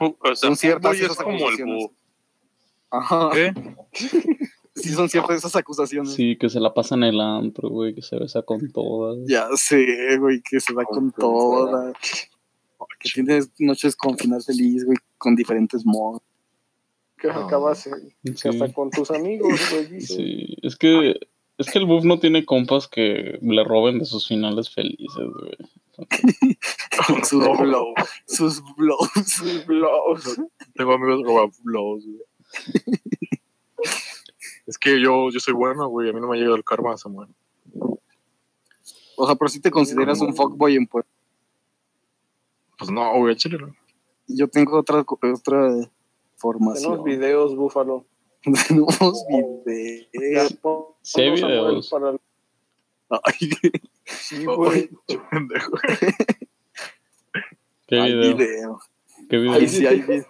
O 0.00 0.16
sea, 0.26 0.34
Son 0.36 0.56
ciertas 0.56 0.98
es 0.98 1.16
como 1.16 1.50
el 1.50 1.64
búho. 1.64 1.92
Ajá. 2.90 3.30
¿Qué? 3.32 3.52
Sí, 4.74 4.88
son 4.90 5.08
ciertas 5.08 5.36
esas 5.36 5.54
acusaciones. 5.56 6.14
Sí, 6.14 6.36
que 6.38 6.48
se 6.48 6.58
la 6.58 6.72
pasa 6.72 6.94
en 6.94 7.04
el 7.04 7.20
antro, 7.20 7.68
güey, 7.68 7.94
que 7.94 8.02
se 8.02 8.16
besa 8.18 8.42
con 8.42 8.70
todas. 8.72 9.18
Ya 9.26 9.48
sé, 9.56 10.16
güey, 10.18 10.40
que 10.42 10.60
se 10.60 10.72
va 10.72 10.84
con 10.84 11.10
Con 11.10 11.12
toda. 11.12 11.92
Que 12.98 13.10
tienes 13.14 13.50
noches 13.58 13.96
con 13.96 14.16
final 14.16 14.42
feliz, 14.42 14.84
güey, 14.84 14.96
con 15.18 15.36
diferentes 15.36 15.84
modos. 15.84 16.22
Que 17.18 17.30
acabas 17.30 17.88
que 18.24 18.34
Sí, 18.34 18.48
hasta 18.48 18.72
con 18.72 18.90
tus 18.90 19.10
amigos, 19.10 19.60
güey. 19.70 20.00
sí. 20.00 20.56
Es 20.62 20.76
que, 20.76 21.14
es 21.58 21.70
que 21.70 21.78
el 21.78 21.86
buff 21.86 22.04
no 22.04 22.18
tiene 22.18 22.44
compas 22.44 22.88
que 22.88 23.38
le 23.40 23.64
roben 23.64 23.98
de 23.98 24.04
sus 24.06 24.26
finales 24.26 24.70
felices, 24.70 25.08
güey. 25.16 25.56
sus 27.24 27.44
blows. 27.58 27.94
Sus 28.26 28.62
blows. 28.76 29.10
Sus 29.26 29.66
blows. 29.66 30.40
Tengo 30.74 30.92
amigos 30.94 31.22
robablos, 31.24 32.04
güey. 32.04 32.22
es 34.72 34.78
que 34.78 34.98
yo, 35.02 35.28
yo 35.30 35.38
soy 35.38 35.52
bueno, 35.52 35.86
güey. 35.88 36.08
A 36.08 36.12
mí 36.14 36.20
no 36.20 36.28
me 36.28 36.36
ha 36.36 36.38
llegado 36.38 36.56
el 36.56 36.64
karma, 36.64 36.96
Samuel. 36.96 37.28
O 39.16 39.26
sea, 39.26 39.34
pero 39.36 39.48
si 39.50 39.60
te 39.60 39.70
consideras 39.70 40.20
un 40.22 40.34
fuckboy 40.34 40.76
en 40.76 40.86
Puebla. 40.86 41.08
Pues 42.78 42.90
no, 42.90 43.18
güey, 43.18 43.34
échale, 43.34 43.58
¿no? 43.58 43.74
Yo 44.26 44.48
tengo 44.48 44.78
otra, 44.78 45.00
otra 45.06 45.40
Tenemos 45.42 45.90
formación. 46.36 47.04
videos, 47.04 47.54
Búfalo. 47.54 48.06
Tenemos 48.68 49.24
videos. 49.28 50.58
Sí 51.02 51.20
hay 51.20 51.30
videos. 51.32 51.90
para- 51.90 52.16
Ay, 53.24 53.50
Sí, 54.06 54.44
güey. 54.46 54.88
Pendejo. 55.30 55.72
¿Qué 57.86 58.00
video. 58.00 58.80
¿Qué 59.28 59.36
video? 59.36 59.52
Ahí 59.52 59.68
sí 59.68 59.86
hay 59.86 60.00
video. 60.00 60.24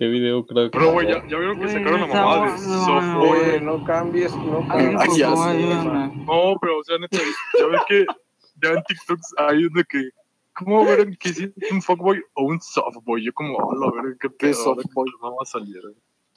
¿Qué 0.00 0.08
video, 0.08 0.46
crack? 0.46 0.72
Pero, 0.72 0.92
güey, 0.92 1.08
ya, 1.08 1.18
ya 1.28 1.36
vieron 1.36 1.60
que 1.60 1.68
sacaron 1.68 2.00
la 2.00 2.06
mamada 2.06 2.52
de 2.52 2.58
softboy. 2.58 3.38
Oye, 3.38 3.60
no 3.60 3.84
cambies, 3.84 4.34
no 4.34 4.66
Ay, 4.70 4.94
cambies. 4.94 5.16
ya 5.18 5.28
no, 5.28 5.36
sé. 5.44 5.58
no, 5.58 6.06
No, 6.24 6.58
pero, 6.58 6.78
o 6.78 6.84
sea, 6.84 6.96
neta, 6.96 7.18
ya 7.18 7.66
ves 7.66 7.80
que 7.86 8.06
ya 8.62 8.70
en 8.70 8.82
TikToks 8.82 9.34
hay 9.36 9.68
de 9.68 9.84
que. 9.84 10.08
¿Cómo 10.54 10.86
ver 10.86 11.18
que 11.18 11.34
si 11.34 11.52
es 11.54 11.70
un 11.70 11.82
fuckboy 11.82 12.24
o 12.32 12.44
un 12.44 12.58
softboy? 12.62 13.22
Yo, 13.22 13.34
como, 13.34 13.58
hola, 13.58 14.02
ver 14.02 14.16
qué 14.18 14.30
pedo. 14.30 14.38
que 14.38 14.54
softboy? 14.54 15.10
No 15.20 15.36
va 15.36 15.42
a 15.42 15.44
salir. 15.44 15.82
güey. 15.82 15.94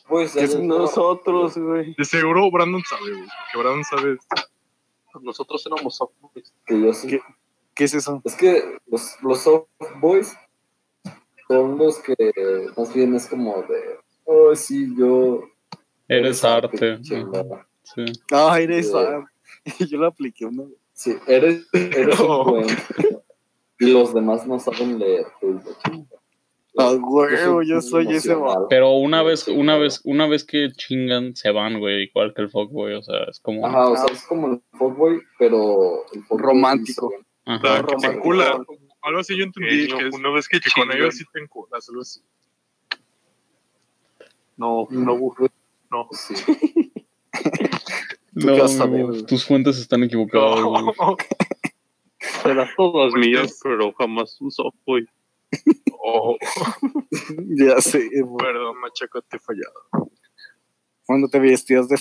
Pues, 0.10 0.36
es 0.36 0.60
nosotros, 0.60 1.58
güey. 1.58 1.96
De 1.98 2.04
seguro 2.04 2.52
Brandon 2.52 2.84
sabe, 2.84 3.14
güey. 3.14 3.30
Que 3.54 3.60
Brandon 3.60 3.84
sabe 3.86 4.18
esto. 4.20 5.22
Nosotros 5.22 5.66
éramos 5.68 5.96
softboys. 5.96 6.54
Que 6.66 6.82
yo 6.82 6.92
sí. 6.92 7.18
¿Qué 7.74 7.86
es 7.86 7.94
eso? 7.94 8.22
Es 8.26 8.36
que 8.36 8.78
los, 8.88 9.16
los 9.22 9.40
soft 9.40 9.68
boys 10.02 10.36
son 11.48 11.78
los 11.78 12.00
que 12.00 12.16
más 12.78 12.94
bien 12.94 13.16
es 13.16 13.28
como 13.28 13.62
de, 13.64 14.00
oh, 14.26 14.56
sí, 14.56 14.88
yo... 14.98 15.44
Eres 16.08 16.44
arte. 16.44 17.00
chingada". 17.02 17.56
Ajá, 17.56 17.68
Sí. 17.84 18.06
Ah, 18.32 18.60
eres 18.60 18.94
ah, 18.94 19.26
Yo 19.90 19.98
lo 19.98 20.08
apliqué 20.08 20.46
una 20.46 20.64
vez. 20.64 20.74
Sí, 20.94 21.16
eres, 21.28 21.68
eres 21.74 22.20
No. 22.20 22.44
un 22.44 22.52
buen. 22.52 22.68
Y 23.80 23.92
los 23.92 24.14
demás 24.14 24.48
no 24.48 24.60
saben 24.60 25.00
leer. 25.00 25.26
pues. 25.42 25.64
Ah, 26.78 26.92
huevo, 26.94 27.62
yo 27.62 27.82
soy 27.82 28.08
ese 28.16 28.32
emocionado. 28.32 28.68
Pero 28.68 28.94
una 28.94 29.22
vez, 29.22 29.48
una 29.48 29.78
vez, 29.78 30.02
una 30.06 30.28
vez 30.28 30.44
que 30.44 30.72
chingan, 30.72 31.36
se 31.36 31.52
van, 31.52 31.80
güey, 31.80 32.06
igual 32.06 32.34
que 32.34 32.42
el 32.44 32.50
fuckboy, 32.50 32.94
o 32.96 33.04
sea, 33.04 33.26
es 33.30 33.40
como... 33.40 33.68
Ajá, 33.68 33.90
o 33.90 33.96
sea, 33.96 34.06
es 34.12 34.24
como 34.26 34.48
el 34.48 34.62
fuckboy, 34.72 35.22
pero... 35.38 36.04
El 36.14 36.24
fuckboy 36.24 36.42
Romántico. 36.42 37.14
Ajá. 37.46 37.82
romántico. 37.84 38.76
Algo 39.04 39.20
así 39.20 39.38
yo 39.38 39.44
entendí 39.44 39.88
Que 39.88 39.98
que, 39.98 40.08
es, 40.08 40.16
una 40.16 40.30
vez 40.32 40.48
que, 40.48 40.60
que 40.60 40.70
con 40.76 40.92
ellos 40.92 41.16
sí 41.16 41.24
te 41.34 41.40
enculas. 41.42 41.88
Algo 41.90 42.02
así. 42.02 42.22
No, 44.56 44.88
no, 44.90 45.18
búho. 45.18 45.48
no. 45.92 46.08
Sí. 46.12 46.34
No, 48.36 48.68
sabes, 48.68 49.06
güey. 49.06 49.26
tus 49.28 49.46
fuentes 49.46 49.78
están 49.78 50.02
equivocadas, 50.04 50.60
güey. 50.64 50.84
No. 50.86 51.16
Todas 52.76 53.14
mías, 53.14 53.60
pero 53.62 53.94
jamás 53.94 54.42
un 54.42 54.50
softboy. 54.50 55.06
Oh, 56.00 56.36
Ya 57.50 57.80
sé, 57.80 58.10
güey. 58.22 58.38
perdón, 58.38 58.80
machaca, 58.80 59.22
te 59.22 59.38
he 59.38 59.40
fallado. 59.40 60.10
Cuando 61.06 61.28
te 61.28 61.40
vestías 61.40 61.88
de. 61.88 61.96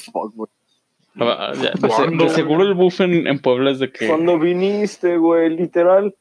Ah, 1.20 1.52
de, 1.54 1.78
se- 1.78 1.86
¿Cuándo? 1.86 2.24
de 2.24 2.30
seguro 2.30 2.62
el 2.62 2.72
buff 2.74 3.00
en, 3.02 3.26
en 3.26 3.38
Puebla 3.38 3.70
es 3.72 3.78
de 3.78 3.92
que... 3.92 4.08
Cuando 4.08 4.38
viniste, 4.38 5.18
güey, 5.18 5.50
literal. 5.54 6.16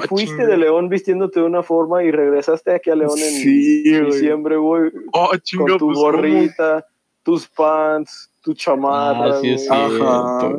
Te 0.00 0.04
Ah, 0.04 0.08
fuiste 0.08 0.46
de 0.46 0.56
León 0.56 0.88
vistiéndote 0.88 1.40
de 1.40 1.46
una 1.46 1.62
forma 1.62 2.02
y 2.04 2.10
regresaste 2.10 2.74
aquí 2.74 2.90
a 2.90 2.94
León 2.96 3.18
en 3.18 3.30
Sí, 3.30 3.82
diciembre, 4.00 4.56
güey. 4.56 4.90
Oh, 5.12 5.28
Con 5.30 5.38
tu 5.40 5.58
pues, 5.58 5.78
¿cómo? 5.78 5.92
gorrita, 6.00 6.86
tus 7.22 7.46
pants, 7.48 8.30
tu 8.42 8.54
chamarra, 8.54 9.36
Ah, 9.36 9.38
sí 9.40 9.50
es. 9.52 9.70
Ajá. 9.70 10.58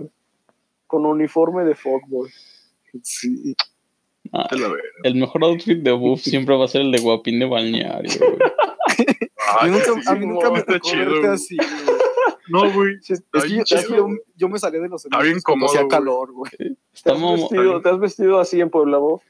con 0.87 1.05
uniforme 1.05 1.63
de 1.65 1.73
fuckboy. 1.75 2.29
Sí. 3.01 3.55
Ah, 4.31 4.47
el 5.03 5.15
mejor 5.15 5.43
outfit 5.43 5.79
de 5.81 5.91
buff 5.91 6.21
siempre 6.23 6.55
va 6.55 6.65
a 6.65 6.67
ser 6.67 6.81
el 6.81 6.91
de 6.91 6.99
guapín 7.01 7.39
de 7.39 7.45
balneario, 7.45 8.11
güey. 8.19 8.37
A 9.59 9.65
mí 9.65 9.71
nunca, 9.71 9.85
sí, 9.85 10.01
a 10.07 10.15
mí 10.15 10.25
nunca 10.25 10.49
me 10.51 10.59
está 10.59 10.73
tocó 10.73 10.89
chido, 10.89 11.11
verte 11.11 11.27
así, 11.27 11.55
güey. 11.57 11.97
No, 12.49 12.71
güey. 12.73 12.95
Es 13.09 13.21
que 13.21 13.39
yo, 13.39 13.41
bien 13.45 13.61
es 13.61 13.69
que 13.69 13.75
chido, 13.77 13.95
yo, 13.97 14.03
güey. 14.05 14.17
yo 14.35 14.49
me 14.49 14.59
salí 14.59 14.79
de 14.79 14.89
los 14.89 15.05
Está 15.05 15.19
bien 15.21 15.33
hacía 15.35 15.43
cómodo, 15.43 15.73
güey. 15.73 15.87
calor, 15.87 16.31
güey. 16.31 16.51
¿Te 16.57 16.75
Está 16.93 17.13
has, 17.13 17.19
mamo- 17.19 17.49
vestido, 17.49 17.81
¿Te 17.81 17.89
has 17.89 17.99
vestido 17.99 18.39
así 18.39 18.59
en 18.61 18.69
Puebla, 18.69 18.97
vos? 18.97 19.21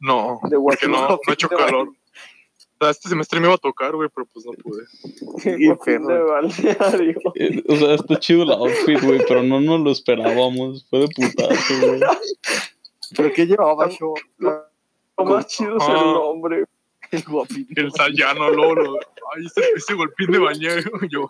No, 0.00 0.38
De 0.48 0.56
porque 0.58 0.86
no, 0.86 1.08
no 1.08 1.18
ha 1.26 1.32
hecho 1.32 1.48
calor. 1.48 1.88
O 2.80 2.84
sea, 2.84 2.90
este 2.90 3.08
semestre 3.08 3.40
me 3.40 3.46
iba 3.46 3.56
a 3.56 3.58
tocar, 3.58 3.96
güey, 3.96 4.08
pero 4.14 4.24
pues 4.32 4.46
no 4.46 4.52
pude. 4.52 4.84
De 5.44 6.22
balneario. 6.22 7.18
Eh, 7.34 7.64
O 7.68 7.74
sea, 7.76 7.94
está 7.94 8.20
chido 8.20 8.44
el 8.44 8.52
outfit, 8.52 9.02
güey, 9.02 9.20
pero 9.26 9.42
no 9.42 9.60
nos 9.60 9.80
lo 9.80 9.90
esperábamos. 9.90 10.86
Fue 10.88 11.00
de 11.00 11.08
putazo, 11.08 11.74
güey. 11.86 12.00
¿Pero 13.16 13.32
qué 13.32 13.46
llevaba 13.46 13.88
yo? 13.88 14.14
Lo 14.38 15.24
más 15.24 15.46
chido 15.48 15.76
es 15.78 15.88
el 15.88 15.94
nombre. 15.94 16.64
El 17.10 17.22
guapín. 17.22 17.66
El 17.76 17.92
Sayano, 17.92 18.50
Loro. 18.50 18.98
Ay, 19.34 19.46
ese, 19.46 19.62
ese 19.76 19.94
golpín 19.94 20.30
de 20.30 20.38
bañero, 20.38 20.90
yo. 21.10 21.28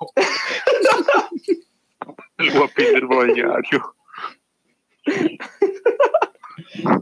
El 2.38 2.50
guapín 2.52 2.92
del 2.94 3.06
bañario. 3.06 3.94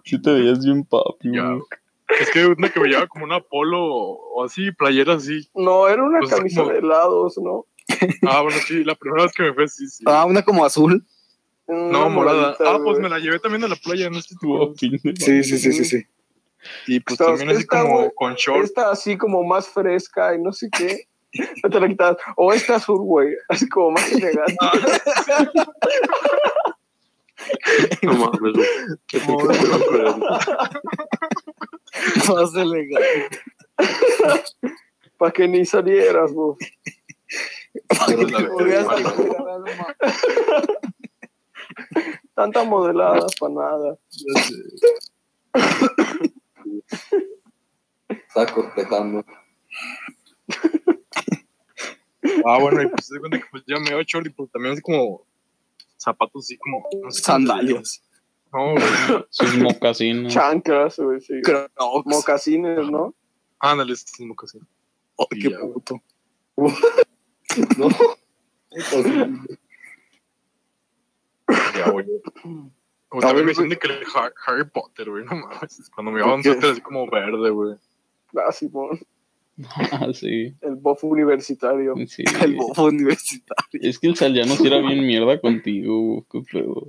Sí 0.04 0.20
te 0.20 0.32
veías 0.32 0.64
bien 0.64 0.84
papi, 0.84 1.32
Ya. 1.34 1.56
Es 2.20 2.30
que 2.30 2.46
una 2.46 2.68
que 2.70 2.78
me 2.78 2.88
llevaba 2.88 3.08
como 3.08 3.24
una 3.24 3.40
polo 3.40 3.82
o 3.84 4.44
así, 4.44 4.70
playera 4.72 5.14
así. 5.14 5.48
No, 5.54 5.88
era 5.88 6.04
una 6.04 6.20
Pues, 6.20 6.30
camisa 6.30 6.60
como- 6.62 6.72
de 6.72 6.78
helados, 6.78 7.36
¿no? 7.38 7.66
Ah, 8.28 8.42
bueno, 8.42 8.58
sí, 8.66 8.84
la 8.84 8.94
primera 8.94 9.24
vez 9.24 9.32
que 9.32 9.42
me 9.42 9.54
fue, 9.54 9.66
sí, 9.68 9.88
sí. 9.88 10.04
Ah, 10.06 10.24
una 10.24 10.42
como 10.42 10.64
azul. 10.64 11.04
no, 11.66 12.08
morada. 12.10 12.56
Ah, 12.60 12.78
pues 12.82 12.98
me 13.00 13.08
la 13.08 13.18
llevé 13.18 13.38
también 13.40 13.64
a 13.64 13.68
la 13.68 13.76
playa, 13.76 14.08
no 14.08 14.20
sé 14.22 14.28
si 14.30 14.36
tú 14.36 14.72
Sí, 14.76 14.90
sí, 15.42 15.58
sí, 15.58 15.72
sí, 15.72 15.84
sí. 15.84 16.04
Y 16.86 17.00
pues 17.00 17.18
también 17.18 17.50
así 17.50 17.66
como 17.66 17.98
güey. 17.98 18.10
con 18.14 18.34
short. 18.34 18.64
Esta 18.64 18.90
así 18.90 19.16
como 19.16 19.42
más 19.44 19.68
fresca 19.68 20.34
y 20.34 20.40
no 20.40 20.52
sé 20.52 20.68
qué. 20.70 21.08
No 21.62 21.70
te 21.70 21.80
la 21.80 21.88
quitas. 21.88 22.16
O 22.36 22.52
esta 22.52 22.76
azul, 22.76 23.00
güey. 23.00 23.34
Así 23.48 23.66
como 23.68 23.92
más 23.92 24.12
elegante. 24.12 24.56
No 28.02 28.12
mames, 28.14 28.54
güey. 28.54 28.68
Más 32.28 32.54
elegante. 32.54 33.40
Para 35.16 35.32
que 35.32 35.48
ni 35.48 35.64
salieras, 35.64 36.30
más. 36.32 36.58
Tanta 42.34 42.64
modelada 42.64 43.26
para 43.40 43.54
nada. 43.54 43.96
Está 48.08 48.46
cortejando. 48.52 49.24
Ah, 52.44 52.58
bueno, 52.60 52.82
y 52.82 52.88
pues 52.88 53.06
se 53.06 53.14
da 53.14 53.20
cuenta 53.20 53.38
que 53.38 53.44
pues 53.50 53.62
ya 53.66 53.78
me 53.78 53.94
ocho 53.94 54.18
y 54.24 54.30
pues 54.30 54.50
también 54.50 54.72
así 54.72 54.82
como 54.82 55.26
zapatos 55.96 56.44
así 56.44 56.56
como 56.58 56.84
no 57.02 57.10
sé 57.10 57.22
Sandalias. 57.22 58.02
No, 58.52 58.72
güey. 58.72 58.84
Sus 59.30 59.58
mocasinos. 59.58 60.32
Chanclas, 60.32 60.98
güey, 60.98 61.20
sí. 61.20 61.40
Crocs. 61.42 61.72
Mocasines, 62.06 62.90
¿no? 62.90 63.14
Ándale, 63.58 63.92
ese 63.92 64.06
es 64.06 64.20
mocasín. 64.20 64.66
Oh, 65.16 65.26
qué 65.28 65.50
Ya, 65.50 65.58
puto. 65.60 66.02
¿No? 67.76 67.88
Ya, 71.74 71.90
güey. 71.90 72.06
O 73.10 73.18
A 73.18 73.20
también 73.20 73.36
ver, 73.36 73.44
me 73.46 73.50
dicen 73.50 73.68
de 73.68 73.78
que 73.78 73.86
el 73.88 74.04
Har- 74.14 74.34
Harry 74.46 74.64
Potter, 74.68 75.08
güey, 75.10 75.24
no 75.24 75.36
mames. 75.36 75.90
Cuando 75.94 76.10
me 76.12 76.18
¿Por 76.20 76.26
llevaban 76.26 76.42
qué? 76.42 76.52
suéter 76.52 76.70
así 76.70 76.80
como 76.80 77.08
verde, 77.10 77.50
güey. 77.50 77.76
Ah, 78.36 78.52
Simón. 78.52 78.98
Ah, 79.90 80.08
sí. 80.12 80.54
El 80.60 80.74
buff 80.76 81.02
universitario. 81.04 81.94
sí. 82.06 82.24
El 82.42 82.56
bofo 82.56 82.84
universitario. 82.84 83.80
Es 83.80 83.98
que 83.98 84.08
el 84.08 84.14
Saliano 84.16 84.54
sí 84.54 84.66
era 84.66 84.80
bien 84.80 85.06
mierda 85.06 85.40
contigo. 85.40 86.26
Qué 86.30 86.42
pedo. 86.52 86.88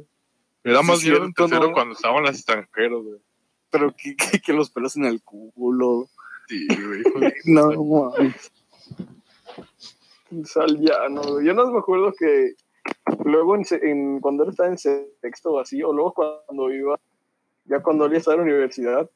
Sí, 0.66 0.72
más 0.72 0.98
es 1.00 1.06
miedo 1.06 1.24
en 1.24 1.34
tercero 1.34 1.68
¿no? 1.68 1.72
cuando 1.72 1.94
estaban 1.96 2.24
las 2.26 2.36
extranjeros, 2.36 3.06
güey. 3.06 3.20
Pero 3.70 3.96
que, 3.96 4.18
que, 4.18 4.40
que 4.42 4.52
los 4.52 4.70
pelos 4.70 4.98
en 4.98 5.06
el 5.06 5.22
culo. 5.22 6.10
Sí, 6.50 6.68
güey. 6.68 7.04
No, 7.46 7.72
mames. 7.86 8.52
Saliano, 10.44 11.22
güey. 11.22 11.46
Yo 11.46 11.54
no 11.54 11.72
me 11.72 11.80
acuerdo 11.80 12.14
que 12.20 12.54
luego 13.26 13.56
en, 13.56 13.66
se- 13.66 13.90
en- 13.90 14.20
cuando 14.20 14.44
él 14.44 14.50
estaba 14.50 14.70
en 14.70 14.78
sexto 14.78 15.52
o 15.54 15.60
así, 15.60 15.82
o 15.84 15.94
luego 15.94 16.14
cuando 16.14 16.72
iba, 16.72 17.00
ya 17.66 17.82
cuando 17.82 18.06
él 18.06 18.12
ya 18.14 18.18
estaba 18.20 18.36
en 18.36 18.42
la 18.42 18.54
universidad, 18.54 19.10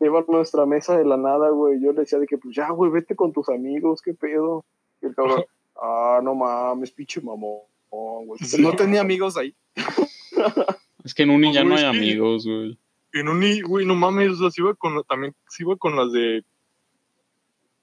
iba 0.00 0.20
a 0.20 0.24
nuestra 0.28 0.66
mesa 0.66 0.96
de 0.98 1.04
la 1.04 1.16
nada, 1.16 1.50
güey. 1.50 1.80
Yo 1.80 1.92
le 1.92 2.00
decía 2.00 2.18
de 2.18 2.26
que, 2.26 2.38
pues 2.38 2.54
ya, 2.54 2.70
güey, 2.70 2.90
vete 2.90 3.16
con 3.16 3.32
tus 3.32 3.48
amigos, 3.48 4.02
qué 4.02 4.14
pedo. 4.14 4.64
Y 5.02 5.06
el 5.06 5.14
cabrón, 5.14 5.44
ah, 5.80 6.20
no 6.22 6.34
mames, 6.34 6.90
pinche 6.92 7.20
mamón, 7.20 7.60
güey. 7.90 8.38
No 8.58 8.72
tenía 8.74 9.00
amigos 9.00 9.36
ahí. 9.36 9.54
Es 11.04 11.14
que 11.14 11.22
en 11.22 11.30
Uni 11.30 11.52
ya 11.54 11.62
no 11.62 11.76
hay 11.76 11.84
amigos, 11.84 12.44
güey. 12.44 12.76
En 13.12 13.28
un, 13.28 13.40
güey, 13.64 13.86
no 13.86 13.94
mames, 13.94 14.32
o 14.32 14.36
sea, 14.36 14.50
sí 14.50 14.60
iba 14.60 14.74
con, 14.74 15.04
también 15.04 15.36
sí 15.48 15.62
iba 15.62 15.76
con 15.76 15.94
las 15.94 16.10
de 16.10 16.42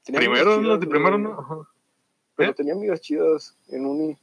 Tenía 0.03 0.20
primero, 0.20 0.62
las 0.62 0.79
de 0.82 0.88
primero. 0.88 1.17
¿no? 1.17 1.39
Ajá. 1.39 1.55
Pero 2.36 2.51
¿Eh? 2.51 2.53
tenía 2.53 2.74
amigas 2.74 3.00
chidas 3.00 3.58
en 3.70 3.86
uni. 3.86 4.17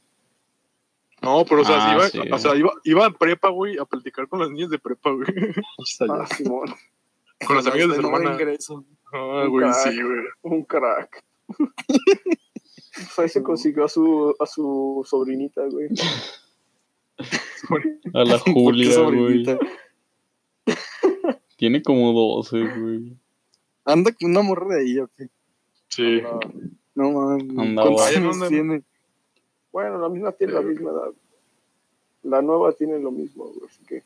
No, 1.21 1.45
pero 1.45 1.61
o 1.61 1.65
sea, 1.65 1.91
Ah, 1.91 1.93
iba, 1.95 2.09
sí. 2.09 2.19
o 2.31 2.37
sea, 2.39 2.55
iba, 2.55 2.71
iba 2.83 3.05
a 3.05 3.11
prepa, 3.11 3.49
güey, 3.49 3.77
a 3.77 3.85
platicar 3.85 4.27
con 4.27 4.39
las 4.39 4.49
niñas 4.49 4.69
de 4.71 4.79
prepa, 4.79 5.11
güey. 5.11 5.25
Ah, 6.09 6.25
Simón, 6.35 6.73
con 7.45 7.55
las 7.57 7.67
amigas 7.67 7.89
de 7.89 7.95
su 7.95 8.01
nuevo 8.01 8.17
hermana. 8.17 8.35
ingreso. 8.35 8.83
Ah, 9.13 9.45
güey, 9.47 9.67
sí, 9.83 10.01
güey. 10.01 10.19
un 10.41 10.63
crack. 10.63 11.23
Pues 11.57 13.19
ahí 13.19 13.29
se 13.29 13.43
consiguió 13.43 13.85
a 13.85 13.89
su, 13.89 14.35
a 14.39 14.45
su 14.45 15.05
sobrinita, 15.07 15.61
güey. 15.69 15.89
A 18.15 18.23
la 18.23 18.39
¿Por 18.39 18.43
qué 18.45 18.51
Julia, 18.53 18.99
güey. 19.03 19.45
Tiene 21.57 21.83
como 21.83 22.11
12, 22.13 22.59
güey. 22.79 23.17
Anda 23.85 24.11
con 24.13 24.31
una 24.31 24.41
morra 24.41 24.75
de 24.75 24.81
ahí, 24.81 24.97
¿o 24.99 25.07
qué? 25.15 25.27
Sí. 25.89 26.21
No 26.95 27.11
mames. 27.11 27.43
Andaba. 27.57 27.91
¿Cuántos 27.91 28.15
años 28.15 28.49
tiene? 28.49 28.83
Bueno, 29.71 29.97
la 29.99 30.09
misma 30.09 30.31
tiene 30.31 30.53
la 30.53 30.61
misma 30.61 30.91
edad. 30.91 31.11
La 32.23 32.41
nueva 32.41 32.71
tiene 32.73 32.99
lo 32.99 33.11
mismo, 33.11 33.45
güey. 33.45 33.67
Así 33.67 33.83
que. 33.85 34.03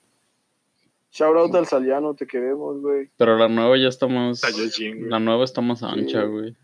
Shout 1.12 1.36
out 1.38 1.56
al 1.56 1.65
Saliano, 1.65 2.13
te 2.13 2.28
queremos, 2.28 2.82
güey. 2.82 3.10
Pero 3.17 3.38
la 3.38 3.47
nueva 3.47 3.78
ya 3.78 3.88
está 3.88 4.08
más. 4.08 4.41
La 5.10 5.19
nueva 5.19 5.43
está 5.45 5.62
más 5.62 5.82
ancha, 5.84 6.23
güey. 6.23 6.56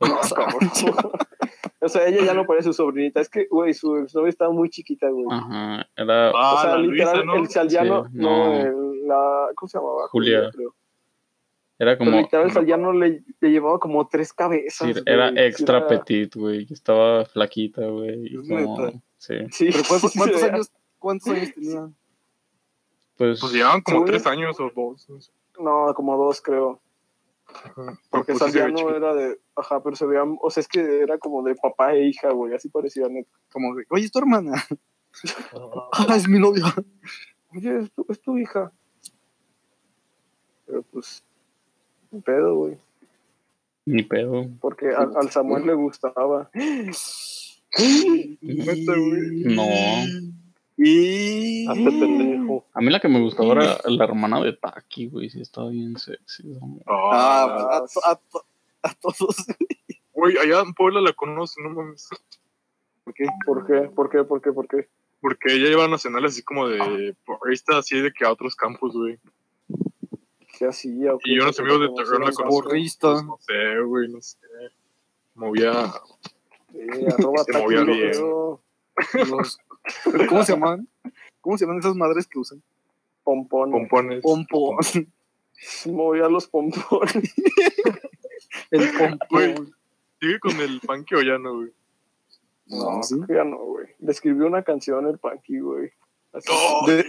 o 1.80 1.88
sea, 1.88 2.06
ella 2.06 2.24
ya 2.24 2.34
no 2.34 2.44
parece 2.46 2.68
su 2.68 2.72
sobrinita. 2.74 3.20
Es 3.20 3.28
que, 3.28 3.46
güey, 3.46 3.74
su 3.74 3.96
exnovia 3.96 4.28
estaba 4.28 4.52
muy 4.52 4.70
chiquita, 4.70 5.08
güey. 5.08 5.26
Ajá. 5.30 5.86
Era. 5.96 6.30
Ah, 6.30 6.54
o 6.54 6.62
sea, 6.62 6.70
la 6.76 6.78
literal, 6.78 7.16
Luisa, 7.16 7.24
¿no? 7.24 7.34
el 7.36 7.48
Saliano, 7.48 8.04
Sí, 8.04 8.10
no, 8.14 8.46
no. 8.46 8.54
el- 8.60 9.06
la, 9.08 9.48
¿cómo 9.54 9.68
se 9.68 9.78
llamaba? 9.78 10.08
Julia. 10.08 10.50
creo. 10.52 10.74
Era 11.78 11.98
Pero 11.98 12.10
como. 12.10 12.20
literal, 12.22 12.46
el 12.46 12.52
Saliano 12.52 12.92
le, 12.92 13.22
le 13.40 13.50
llevaba 13.50 13.78
como 13.78 14.08
tres 14.08 14.32
cabezas. 14.32 14.94
sí, 14.94 15.02
era 15.04 15.30
güey. 15.30 15.46
extra 15.46 15.78
Era- 15.78 15.86
petit, 15.88 16.34
güey. 16.34 16.66
Estaba 16.70 17.24
flaquita, 17.26 17.86
güey. 17.86 18.26
Es 18.34 18.48
como-. 18.48 19.02
Sí. 19.18 19.34
Sí, 19.50 19.68
¿Pero 19.72 19.84
cuántos, 19.88 20.12
sí, 20.12 20.18
cuántos 20.18 20.42
años, 20.42 20.72
cuántos 20.98 21.28
años 21.28 21.52
tenía? 21.54 21.90
Pues. 23.16 23.40
Pues 23.40 23.52
llevaban 23.52 23.80
como 23.82 24.04
tres 24.04 24.26
años 24.26 24.58
o 24.60 24.70
dos. 24.74 25.08
no 25.08 25.20
sé. 25.20 25.32
No, 25.58 25.92
como 25.94 26.16
dos, 26.16 26.40
creo. 26.40 26.80
Ajá. 27.46 27.98
Porque 28.10 28.32
Pues 28.32 28.38
sí 28.38 28.58
Saliano 28.58 28.76
chiquito. 28.78 28.96
era 28.96 29.14
de. 29.14 29.38
Ajá, 29.54 29.82
pero 29.82 29.96
se 29.96 30.04
veía. 30.06 30.22
O 30.24 30.50
sea, 30.50 30.60
es 30.62 30.68
que 30.68 31.00
era 31.00 31.16
como 31.18 31.42
de 31.42 31.54
papá 31.54 31.94
e 31.94 32.08
hija, 32.08 32.30
güey. 32.32 32.54
Así 32.54 32.68
parecía 32.68 33.06
neta. 33.08 33.30
Como, 33.52 33.74
de, 33.74 33.84
oye, 33.90 34.04
es 34.06 34.12
tu 34.12 34.18
hermana. 34.18 34.52
Ah, 35.92 36.14
es 36.14 36.28
mi 36.28 36.38
novia. 36.38 36.64
Oye, 37.54 37.78
es 37.78 37.90
tu, 37.92 38.04
es 38.10 38.20
tu 38.20 38.36
hija. 38.36 38.70
Pero 40.66 40.82
pues. 40.82 41.24
Un 42.10 42.22
pedo, 42.22 42.54
güey. 42.56 42.76
Ni 43.86 44.02
pedo. 44.02 44.46
Porque 44.60 44.88
al, 44.88 45.12
al 45.16 45.30
Samuel 45.30 45.66
le 45.66 45.74
gustaba. 45.74 46.50
No. 49.44 49.64
Y... 50.78 51.66
Hazte 51.68 51.84
pendejo. 51.84 52.64
A 52.74 52.80
mí 52.80 52.90
la 52.90 53.00
que 53.00 53.08
me 53.08 53.20
gustaba 53.20 53.52
era 53.52 53.78
la 53.86 54.04
hermana 54.04 54.40
de 54.42 54.52
Taki, 54.54 55.06
güey. 55.08 55.30
Sí, 55.30 55.40
estaba 55.40 55.70
bien 55.70 55.96
sexy. 55.96 56.44
morra. 56.60 56.82
Ah, 56.86 57.46
Ah, 57.70 57.76
a, 57.76 57.86
to- 57.86 58.04
a 58.04 58.16
to- 58.16 58.46
a 58.82 58.94
todos. 58.94 59.36
güey, 60.12 60.36
allá 60.38 60.60
en 60.60 60.74
Puebla 60.74 61.00
la 61.00 61.12
conocen, 61.12 61.64
no 61.64 61.70
mames. 61.70 62.08
¿Por 63.04 63.14
qué? 63.14 63.24
¿Por 63.46 63.66
qué? 63.66 63.88
¿Por 63.88 64.10
qué? 64.10 64.24
¿Por 64.24 64.42
qué? 64.42 64.52
¿Por 64.52 64.68
qué? 64.68 64.88
Porque 65.20 65.54
ella 65.54 65.68
lleva 65.68 65.88
nacionales 65.88 66.32
así 66.32 66.42
como 66.42 66.68
de 66.68 67.14
porrista, 67.24 67.78
así 67.78 68.00
de 68.00 68.12
que 68.12 68.24
a 68.24 68.32
otros 68.32 68.54
campos, 68.54 68.92
güey. 68.94 69.18
¿Qué 70.58 70.66
hacía? 70.66 71.14
o 71.14 71.18
qué? 71.18 71.32
Y 71.32 71.38
unos 71.38 71.58
amigos 71.60 71.80
de 71.80 71.86
¿Cómo 71.86 71.96
Torreón 71.98 72.20
la. 72.22 72.26
Pues, 72.26 72.98
no 73.02 73.38
sé, 73.40 73.80
güey, 73.84 74.08
no 74.08 74.20
sé. 74.20 74.38
Movía. 75.34 75.92
Sí, 76.72 76.78
arroba 77.06 77.44
Se 77.44 77.52
movía 77.58 77.84
bien. 77.84 78.12
Los- 79.30 79.58
¿Cómo 80.28 80.44
se 80.44 80.52
llaman? 80.52 80.88
¿Cómo 81.40 81.58
se 81.58 81.64
llaman 81.64 81.78
esas 81.80 81.94
madres 81.94 82.26
que 82.26 82.38
usan? 82.38 82.62
Pompones. 83.22 83.72
pompones. 83.72 84.22
Pompón. 84.22 84.76
Movía 85.86 86.28
los 86.28 86.46
pompones. 86.48 87.12
El 88.70 88.90
pompón. 88.96 89.74
Sigue 90.20 90.40
con 90.40 90.58
el 90.60 90.80
punky 90.80 91.14
o 91.14 91.22
ya 91.22 91.38
no, 91.38 91.56
güey. 91.56 91.72
No, 92.66 93.02
¿sí? 93.02 93.16
ya 93.28 93.44
no, 93.44 93.58
güey. 93.58 93.86
Le 93.98 94.10
escribió 94.12 94.46
una 94.46 94.62
canción 94.62 95.06
el 95.06 95.18
Panky, 95.18 95.60
güey. 95.60 95.90
Así- 96.32 96.48
No. 96.50 96.86
De- 96.92 97.04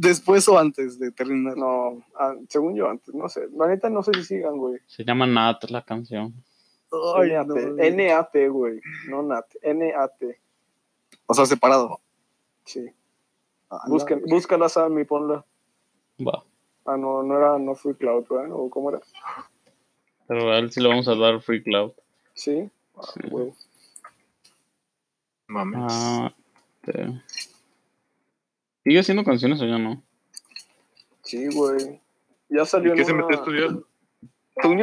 después 0.00 0.48
o 0.48 0.58
antes 0.58 0.98
de 0.98 1.10
terminar. 1.12 1.56
No, 1.56 2.02
ah, 2.18 2.34
según 2.48 2.74
yo 2.74 2.88
antes, 2.88 3.14
no 3.14 3.28
sé. 3.28 3.46
La 3.56 3.66
neta 3.68 3.90
no 3.90 4.02
sé 4.02 4.12
si 4.14 4.24
sigan, 4.24 4.56
güey. 4.56 4.80
Se 4.86 5.04
llama 5.04 5.26
Nat 5.26 5.64
la 5.70 5.82
canción. 5.84 6.34
Ay, 7.16 7.32
NAT, 7.32 7.46
no. 7.46 7.82
N-A-T, 7.82 8.48
güey. 8.48 8.80
No 9.08 9.22
NAT, 9.22 9.46
N-A-T. 9.62 10.40
O 11.26 11.34
sea, 11.34 11.46
separado. 11.46 12.00
Sí. 12.64 12.86
Ah, 13.70 13.82
Busquen, 13.86 14.22
búscala, 14.26 14.68
Sam, 14.68 14.98
y 14.98 15.04
ponla. 15.04 15.44
Va. 16.18 16.42
Ah, 16.86 16.96
no, 16.96 17.22
no 17.22 17.36
era 17.36 17.58
No 17.58 17.74
Free 17.76 17.94
Cloud, 17.94 18.26
¿verdad? 18.28 18.50
¿O 18.52 18.68
cómo 18.70 18.90
era? 18.90 19.00
Pero 20.26 20.50
a 20.50 20.58
él 20.58 20.72
sí 20.72 20.80
le 20.80 20.88
vamos 20.88 21.06
a 21.08 21.14
dar 21.14 21.40
Free 21.40 21.62
Cloud. 21.62 21.92
Sí. 22.34 22.68
Ah, 22.96 23.02
Sí. 23.14 23.20
güey. 23.28 23.52
Mames. 25.46 25.80
Ah, 25.92 26.32
este. 26.82 27.22
¿Sigue 28.90 28.98
haciendo 28.98 29.22
canciones 29.22 29.60
o 29.60 29.66
ya 29.66 29.78
no? 29.78 30.02
Sí, 31.22 31.46
güey. 31.54 32.00
Ya 32.48 32.64
salió 32.64 32.92
¿Y 32.92 32.96
qué 32.96 33.02
en 33.02 33.06
se 33.06 33.12
una... 33.12 33.22
metió 33.22 33.36
a 33.36 33.40
estudiar? 33.40 33.70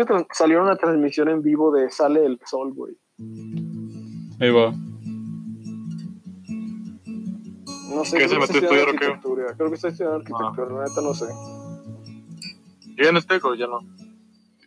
Tra- 0.06 0.28
salió 0.32 0.62
una 0.62 0.78
transmisión 0.78 1.28
en 1.28 1.42
vivo 1.42 1.74
de 1.74 1.90
Sale 1.90 2.26
el 2.26 2.40
Sol, 2.46 2.72
güey. 2.74 2.96
Ahí 4.40 4.50
va. 4.50 4.72
No 7.90 8.06
sé. 8.06 8.18
¿Qué 8.18 8.30
se 8.30 8.40
metió 8.40 8.56
a 8.56 8.60
estudiar 8.60 8.88
o 8.88 8.92
qué? 8.94 9.06
arquitectura. 9.08 9.54
Creo 9.58 9.68
que 9.68 9.76
está 9.76 9.90
estudiando 9.90 10.20
arquitectura, 10.20 10.72
la 10.72 10.86
neta 10.88 11.02
no 11.02 11.14
sé. 11.14 11.26
¿Ya 13.04 13.10
en 13.10 13.18
este 13.18 13.36
o 13.44 13.56
ya 13.56 13.68
no? 13.68 13.80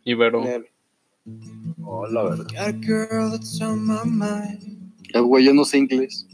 Ibero. 0.04 0.44
Nel. 0.44 0.66
Oh, 1.82 2.06
la 2.08 2.24
verdad. 2.24 2.46
Eh, 5.14 5.20
güey, 5.20 5.44
yo 5.46 5.54
no 5.54 5.64
sé 5.64 5.78
inglés. 5.78 6.26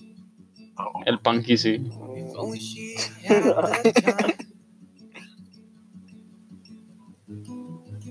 El 1.06 1.18
Punky 1.20 1.56
sí. 1.56 1.78
Only 2.36 2.58
she 2.58 2.96
had 3.24 3.42
the 3.82 3.92
time 3.92 4.32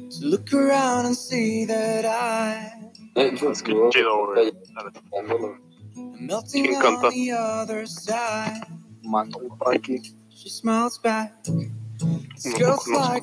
to 0.09 0.25
look 0.25 0.51
around 0.53 1.05
and 1.07 1.15
see 1.15 1.65
that 1.65 2.05
I 2.05 2.71
Eh, 3.15 3.31
Es 3.51 3.61
que 3.63 3.73
chido, 3.91 4.27
güey. 4.27 4.51
¿Quién 6.51 6.75
on 6.75 6.81
canta? 6.81 7.09
the 7.11 7.31
other 7.31 7.87
side. 7.87 8.65
Mano. 9.03 9.37
Aquí. 9.73 10.01
She 10.29 10.49
smiles 10.49 10.99
back. 11.01 11.31
This 11.43 12.45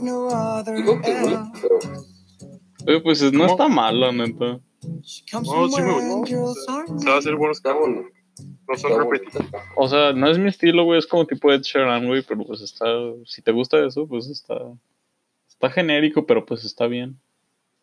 No 0.01 0.63
Digo 0.65 1.01
que 1.03 1.13
pero 1.61 1.81
Oye, 2.87 3.01
pues 3.01 3.23
no 3.23 3.31
¿Cómo? 3.47 3.53
está 3.53 3.69
mal, 3.69 4.01
la 4.01 4.13
neta. 4.13 4.61
She 5.03 5.25
comes 5.31 5.49
No, 5.49 5.69
sí 5.69 5.83
me 5.83 5.91
aren't 5.91 7.01
Se 7.01 7.09
va 7.09 7.15
a 7.15 7.19
hacer 7.19 7.37
buenos 7.37 7.61
cabos. 7.61 7.89
No 8.69 8.77
son 8.77 9.05
bonita. 9.05 9.39
O 9.77 9.89
sea, 9.89 10.13
no 10.13 10.29
es 10.31 10.39
mi 10.39 10.49
estilo, 10.49 10.85
güey, 10.85 10.99
es 10.99 11.07
como 11.07 11.27
tipo 11.27 11.53
Ed 11.53 11.63
Sheeran, 11.63 12.07
güey, 12.07 12.23
pero 12.23 12.45
pues 12.45 12.61
está, 12.61 12.87
si 13.27 13.43
te 13.43 13.53
gusta 13.53 13.85
eso, 13.85 14.07
pues 14.07 14.29
está, 14.29 14.55
está 15.49 15.71
genérico, 15.71 16.25
pero 16.27 16.45
pues 16.45 16.65
está 16.65 16.87
bien. 16.87 17.19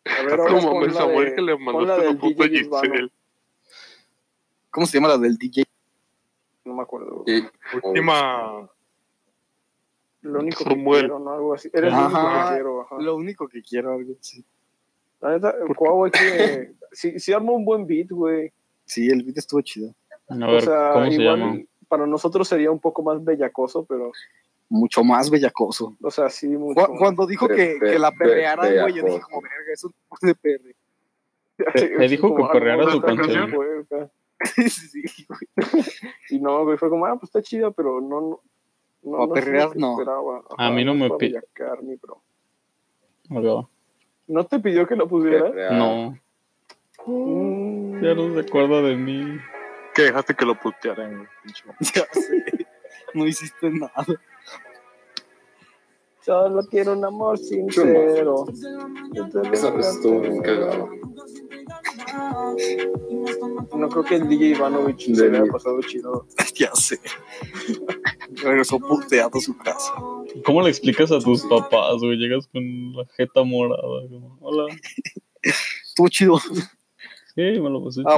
A 0.04 0.22
ver, 0.22 0.40
ahora 0.40 0.60
Como 0.60 0.84
el 0.84 0.92
Samuel 0.92 1.30
de- 1.30 1.34
que 1.34 1.42
le 1.42 1.58
mandaste 1.58 2.04
la 2.06 2.18
puta. 2.18 2.48
Giselle. 2.48 3.10
¿Cómo 4.70 4.86
se 4.86 4.96
llama 4.98 5.08
la 5.08 5.18
del 5.18 5.36
DJ? 5.36 5.64
No 6.64 6.74
me 6.74 6.82
acuerdo. 6.82 7.24
güey. 7.24 7.38
Y- 7.38 7.76
Última. 7.86 8.68
Lo 10.22 10.40
único 10.40 10.64
que 10.64 10.70
Samuel. 10.70 11.00
quiero, 11.00 11.18
¿no? 11.18 11.30
Algo 11.32 11.54
así. 11.54 11.70
Eres 11.72 11.92
Ajá. 11.92 12.10
lo 12.10 12.16
único 12.18 12.28
que 12.42 12.54
quiero, 12.54 12.80
ajá. 12.82 12.96
Lo 13.00 13.16
único 13.16 13.48
que 13.48 13.62
quiero, 13.62 13.92
algo 13.94 14.12
así. 14.20 14.44
La 15.20 15.30
neta, 15.32 15.54
Cuau, 15.76 16.04
hay 16.04 16.10
que... 16.10 16.72
Si, 16.92 17.18
si 17.20 17.32
arma 17.32 17.52
un 17.52 17.64
buen 17.64 17.86
beat, 17.86 18.10
güey. 18.10 18.52
Sí, 18.84 19.08
el 19.08 19.22
beat 19.22 19.38
estuvo 19.38 19.60
chido. 19.62 19.94
A 20.30 20.48
O 20.48 20.60
sea, 20.60 20.90
¿cómo 20.94 21.06
se 21.06 21.12
igual 21.22 21.38
llama? 21.40 21.58
para 21.88 22.06
nosotros 22.06 22.46
sería 22.48 22.70
un 22.70 22.78
poco 22.78 23.02
más 23.02 23.22
bellacoso, 23.24 23.84
pero, 23.84 24.12
Mucho 24.68 25.02
más 25.02 25.28
bellacoso. 25.30 25.96
o 26.00 26.10
sea, 26.10 26.28
sí, 26.30 26.46
mucho 26.48 26.86
Cu-. 26.86 26.96
Cuando 26.96 27.26
dijo 27.26 27.48
que, 27.48 27.78
que 27.80 27.98
la 27.98 28.12
perrearan, 28.12 28.72
güey, 28.82 28.94
yo 28.94 29.02
dije 29.02 29.20
como, 29.20 29.42
verga, 29.42 29.72
es 29.72 29.82
un 29.84 29.92
de 30.22 30.34
perre. 30.36 30.76
Te- 31.74 31.88
te 31.98 32.08
dijo 32.08 32.34
que 32.36 32.44
perreara 32.52 32.90
su 32.90 33.00
canción. 33.02 33.50
sí, 34.68 35.02
güey. 35.28 35.84
Y 36.30 36.38
no, 36.40 36.64
güey, 36.64 36.78
fue 36.78 36.88
como, 36.88 37.04
ah, 37.06 37.14
pues 37.14 37.24
está 37.24 37.42
chida, 37.42 37.70
pero 37.72 38.00
no, 38.00 38.20
no, 38.20 38.40
no, 39.02 39.18
no 39.26 39.28
perrear, 39.32 39.76
no. 39.76 39.92
esperaba. 39.98 40.42
A 40.56 40.70
mí 40.70 40.84
no 40.84 40.94
me 40.94 41.08
para 41.08 41.18
pi- 41.18 41.26
bellacar, 41.28 41.82
ni 41.82 41.96
bro. 41.96 42.22
Oiga, 43.30 43.68
¿No 44.28 44.46
te 44.46 44.60
pidió 44.60 44.86
que 44.86 44.94
lo 44.96 45.08
pusiera? 45.08 45.72
No, 45.72 46.16
Mm, 47.06 48.02
ya 48.04 48.14
no 48.14 48.34
se 48.34 48.40
acuerda 48.40 48.82
de 48.82 48.94
mí. 48.94 49.38
Que 49.94 50.02
dejaste 50.02 50.34
que 50.34 50.44
lo 50.44 50.58
putearan, 50.58 51.16
güey. 51.16 51.28
pinche 51.44 51.64
mamá. 51.66 51.78
Ya 51.94 52.06
sé. 52.12 52.66
No 53.14 53.26
hiciste 53.26 53.70
nada. 53.70 54.04
Solo 56.20 56.62
quiero 56.70 56.92
un 56.92 57.04
amor 57.04 57.38
sincero. 57.38 58.44
Esa 59.52 59.70
vez 59.70 59.86
estuvo 59.86 60.20
bien 60.20 60.42
cagada. 60.42 60.86
No 63.76 63.88
creo 63.88 64.04
que 64.04 64.16
el 64.16 64.28
DJ 64.28 64.48
Ivanovich 64.56 65.14
se 65.14 65.22
De- 65.24 65.30
le 65.30 65.38
haya 65.38 65.50
pasado 65.52 65.80
chido. 65.82 66.26
Ya 66.54 66.74
sé. 66.74 67.00
Regresó 68.42 68.78
puteado 68.78 69.38
a 69.38 69.40
su 69.40 69.56
casa. 69.56 69.94
¿Cómo 70.44 70.60
le 70.60 70.68
explicas 70.68 71.10
a 71.10 71.18
tus 71.20 71.42
papás, 71.46 71.96
güey? 72.00 72.16
Llegas 72.18 72.46
con 72.48 72.92
la 72.92 73.06
jeta 73.16 73.42
morada, 73.42 73.80
como, 74.10 74.36
hola. 74.40 74.66
Estuvo 75.42 76.08
chido. 76.08 76.38
Sí, 76.38 76.60
me 77.36 77.70
lo 77.70 77.82
pasé. 77.82 78.02
chido. 78.02 78.14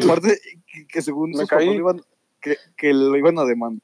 Que, 0.73 0.87
que 0.89 1.03
según 1.03 1.31
Me 1.31 1.37
sus 1.39 1.49
papás 1.49 1.59
caí. 1.59 1.67
lo 1.69 1.75
iban, 1.75 2.01
que, 2.41 2.57
que 2.77 2.93
lo 2.95 3.17
iban 3.17 3.39
a 3.39 3.45
demandar. 3.45 3.83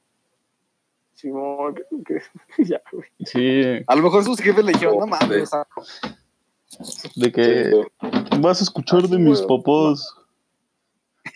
Simón, 1.13 1.75
que, 1.75 1.83
que- 2.05 2.21
ya, 2.63 2.81
güey. 2.91 3.09
Sí, 3.25 3.61
A 3.87 3.95
lo 3.95 4.03
mejor 4.03 4.23
sus 4.23 4.39
jefes 4.39 4.63
le 4.65 4.71
dijeron, 4.73 4.97
no 4.99 5.07
mames, 5.07 5.43
o 5.43 5.45
sea, 5.45 5.67
de 7.15 7.31
que 7.31 7.71
vas 8.41 8.61
a 8.61 8.63
escuchar 8.63 9.01
de 9.07 9.17
mis 9.17 9.41
papás. 9.41 10.15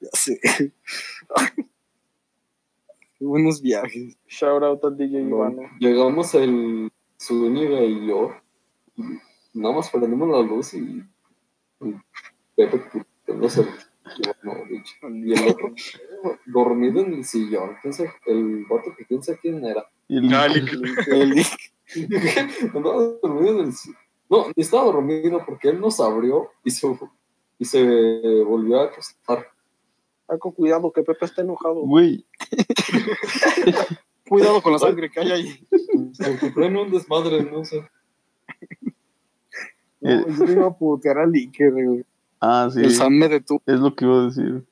ya 0.00 0.08
sé. 0.14 0.40
Buenos 3.20 3.60
viajes. 3.62 4.16
Shout 4.26 4.62
out 4.62 4.84
al 4.84 4.96
DJ 4.96 5.22
No, 5.22 5.36
Ivano. 5.36 5.62
Llegamos 5.78 6.34
el 6.34 6.90
Zúñiga 7.20 7.80
y 7.82 8.06
yo. 8.06 8.32
y 8.96 9.02
Nada 9.54 9.76
más 9.76 9.90
prendimos 9.90 10.28
la 10.28 10.40
luz 10.40 10.74
y. 10.74 11.04
y 11.82 11.94
Pepe 12.56 12.78
putándose 13.24 13.60
el 13.60 13.68
Ivanovich. 13.68 13.91
Y 15.24 15.32
el 15.32 15.48
otro 15.48 15.74
dormido 16.46 17.00
en 17.02 17.14
el 17.14 17.24
sillón. 17.24 17.76
¿Quién 17.80 17.94
sabe? 17.94 18.12
El 18.26 18.64
vato 18.68 18.94
que 18.96 19.04
quién 19.06 19.22
sabe 19.22 19.38
quién 19.40 19.64
era. 19.64 19.86
Y 20.08 20.18
el- 20.18 20.34
Ah. 20.34 20.46
El- 20.46 21.44
Andaba 22.74 23.02
dormido 23.22 23.60
en 23.60 23.66
el 23.66 23.72
si- 23.72 23.92
No, 24.28 24.46
estaba 24.56 24.84
dormido 24.86 25.42
porque 25.46 25.68
él 25.68 25.80
nos 25.80 26.00
abrió 26.00 26.50
y 26.64 26.70
se, 26.70 26.86
y 27.58 27.64
se 27.64 27.82
volvió 28.44 28.80
a 28.80 28.84
acostar. 28.86 29.46
Paco, 30.26 30.52
cuidado, 30.54 30.90
que 30.92 31.02
Pepe 31.02 31.24
está 31.26 31.42
enojado. 31.42 31.82
Güey, 31.82 32.24
Cuidado 34.28 34.62
con 34.62 34.72
la 34.72 34.78
sangre 34.78 35.10
que 35.10 35.20
hay 35.20 35.30
ahí. 35.32 35.66
Se 36.12 36.50
en 36.56 36.76
un 36.76 36.90
desmadre, 36.90 37.42
no 37.42 37.64
sé. 37.64 37.82
No, 40.00 40.26
yo 40.46 40.52
iba 40.52 40.66
a 40.66 40.76
putear 40.76 41.18
al 41.18 41.32
Iker, 41.34 41.70
güey. 41.72 42.04
Ah, 42.42 42.68
sí, 42.70 42.80
El 42.80 42.90
Sam 42.90 43.14
me 43.14 43.28
detuvo. 43.28 43.62
es 43.66 43.80
lo 43.80 43.94
que 43.94 44.04
iba 44.04 44.20
a 44.20 44.24
decir. 44.26 44.64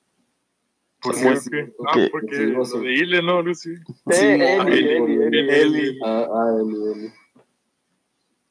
¿Por 1.01 1.15
Sí, 1.15 1.25
qué? 1.27 1.37
sí. 1.37 1.51
Ah, 1.89 1.99
porque 2.11 2.37
Sí, 2.37 2.47
lo 2.47 2.65
sí. 2.67 2.79
de 2.81 2.93
Ile, 2.95 3.23
¿no? 3.23 3.39
Así. 3.51 3.71
Eh, 3.71 4.13
Sí, 4.13 4.27
Eli, 4.27 4.45
Eli, 4.45 5.15
Eli, 5.15 5.39
Eli. 5.39 5.51
Eli. 5.81 5.99
Ah, 6.05 6.27
ah, 6.31 6.57
Eli, 6.61 6.77
Eli. 6.93 7.11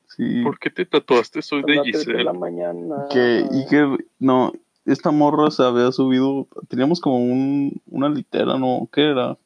Sí, 0.08 0.43
¿Por 0.43 0.58
qué 0.60 0.69
te 0.71 0.86
tatuaste? 0.86 1.41
Soy 1.41 1.62
de 1.62 1.71
de 1.73 1.75
la 1.77 1.84
Giselle. 1.84 2.34
mañana. 2.34 3.05
que 3.12 3.45
Iker, 3.51 4.05
no, 4.17 4.51
esta 4.86 5.12
morra 5.12 5.51
se 5.51 5.63
había 5.63 5.91
subido, 5.91 6.47
teníamos 6.67 6.99
como 6.99 7.17
un, 7.19 7.79
una 7.88 8.10
litera, 8.10 8.58
¿no? 8.58 8.89
¿Qué 8.91 9.12
era? 9.12 9.38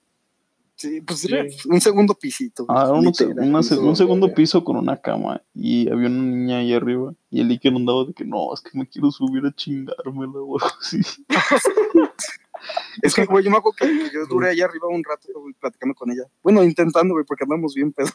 Sí, 0.75 1.01
pues 1.01 1.23
era 1.25 1.45
un 1.69 1.79
segundo 1.79 2.13
pisito. 2.15 2.65
Ah, 2.67 2.91
un, 2.91 3.07
un 3.07 3.95
segundo 3.95 4.27
ya. 4.27 4.33
piso 4.33 4.63
con 4.63 4.75
una 4.75 4.99
cama 4.99 5.41
y 5.53 5.89
había 5.89 6.07
una 6.07 6.23
niña 6.23 6.57
ahí 6.57 6.73
arriba 6.73 7.13
y 7.29 7.41
el 7.41 7.49
Iker 7.51 7.73
andaba 7.73 8.05
de 8.05 8.13
que 8.13 8.25
no, 8.25 8.53
es 8.53 8.59
que 8.61 8.77
me 8.77 8.87
quiero 8.87 9.11
subir 9.11 9.45
a 9.45 9.53
chingármela 9.55 10.39
o 10.39 10.57
algo 10.57 10.71
así. 10.81 10.99
Es 13.01 13.13
que, 13.13 13.25
güey, 13.25 13.43
yo 13.43 13.51
me 13.51 13.57
acuerdo 13.57 13.75
que 13.77 14.09
yo 14.13 14.25
duré 14.27 14.49
allá 14.49 14.65
arriba 14.65 14.87
un 14.87 15.03
rato 15.03 15.27
güey, 15.35 15.53
platicando 15.59 15.93
con 15.95 16.11
ella. 16.11 16.23
Bueno, 16.41 16.63
intentando, 16.63 17.13
güey, 17.13 17.25
porque 17.25 17.43
andamos 17.43 17.73
bien 17.75 17.91
pedos. 17.91 18.13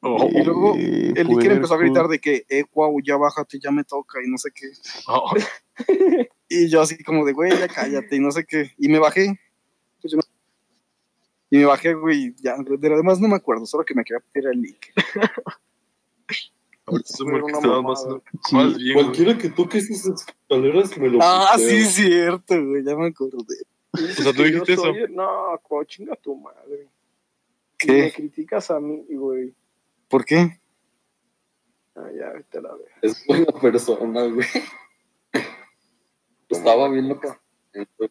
Oh, 0.00 0.28
Y 0.30 0.44
luego 0.44 0.74
Eh, 0.76 1.12
El 1.16 1.28
Iker 1.28 1.52
empezó 1.52 1.74
a 1.74 1.78
gritar 1.78 2.06
de 2.06 2.20
que, 2.20 2.44
eh, 2.48 2.62
guau, 2.72 3.00
ya 3.04 3.16
bájate, 3.16 3.58
ya 3.58 3.72
me 3.72 3.82
toca 3.82 4.20
y 4.24 4.30
no 4.30 4.38
sé 4.38 4.50
qué. 4.54 4.68
oh. 5.08 5.32
Y 6.48 6.68
yo 6.70 6.80
así 6.80 7.02
como 7.02 7.26
de, 7.26 7.32
güey, 7.32 7.50
ya 7.58 7.68
cállate 7.68 8.16
y 8.16 8.20
no 8.20 8.30
sé 8.30 8.44
qué. 8.46 8.70
Y 8.78 8.88
me 8.88 8.98
bajé. 9.00 9.38
Pues 10.00 10.12
yo 10.12 10.16
no- 10.18 10.22
Y 11.50 11.58
me 11.58 11.64
bajé, 11.64 11.94
güey, 11.94 12.34
ya, 12.36 12.56
de 12.58 12.88
lo 12.90 12.96
demás 12.96 13.20
no 13.20 13.28
me 13.28 13.36
acuerdo, 13.36 13.64
solo 13.66 13.84
que 13.84 13.94
me 13.94 14.04
quería 14.04 14.22
tirar 14.32 14.52
el 14.52 14.64
Iker. 14.64 14.94
Ahorita 16.86 17.10
es 17.12 17.20
un 17.20 17.34
Era 17.34 17.44
que 17.44 17.52
estaba 17.52 17.82
más, 17.82 18.04
mamada. 18.04 18.22
Sí, 18.46 18.54
más 18.56 18.76
bien. 18.78 18.94
güey. 18.94 19.04
Cualquiera 19.04 19.38
que 19.38 19.48
toque 19.50 19.78
esas 19.78 20.06
escaleras 20.06 20.96
me 20.98 21.08
lo 21.08 21.18
Ah, 21.22 21.54
sí, 21.58 21.84
cierto, 21.86 22.64
güey, 22.64 22.82
ya 22.84 22.96
me 22.96 23.06
acordé. 23.08 23.56
O 23.92 23.98
sea, 23.98 24.32
tú 24.32 24.42
dijiste 24.42 24.72
eso. 24.74 24.82
soy- 24.82 25.06
No, 25.10 25.58
co, 25.62 25.84
chinga 25.84 26.16
tu 26.16 26.34
madre. 26.36 26.88
¿Qué? 27.78 27.92
Me 27.92 28.12
criticas 28.12 28.70
a 28.70 28.80
mí, 28.80 29.04
güey. 29.10 29.54
¿Por 30.08 30.24
qué? 30.24 30.60
Ah, 31.94 32.08
ya, 32.18 32.30
vete 32.30 32.60
la 32.60 32.74
vez. 32.74 32.88
Es 33.02 33.26
buena 33.26 33.46
persona, 33.52 34.24
güey. 34.26 34.46
Estaba 36.48 36.88
bien 36.88 37.08
loco. 37.08 37.36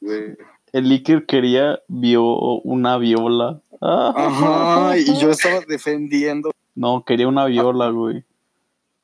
güey. 0.01 0.37
El 0.73 0.91
Iker 0.91 1.25
quería 1.25 1.79
vio 1.87 2.23
una 2.61 2.97
viola. 2.97 3.61
Ah, 3.81 4.13
Ajá, 4.15 4.97
y 4.97 5.05
yo 5.19 5.29
estaba 5.31 5.61
defendiendo. 5.67 6.51
no, 6.75 7.03
quería 7.05 7.27
una 7.27 7.45
viola, 7.45 7.89
güey. 7.89 8.23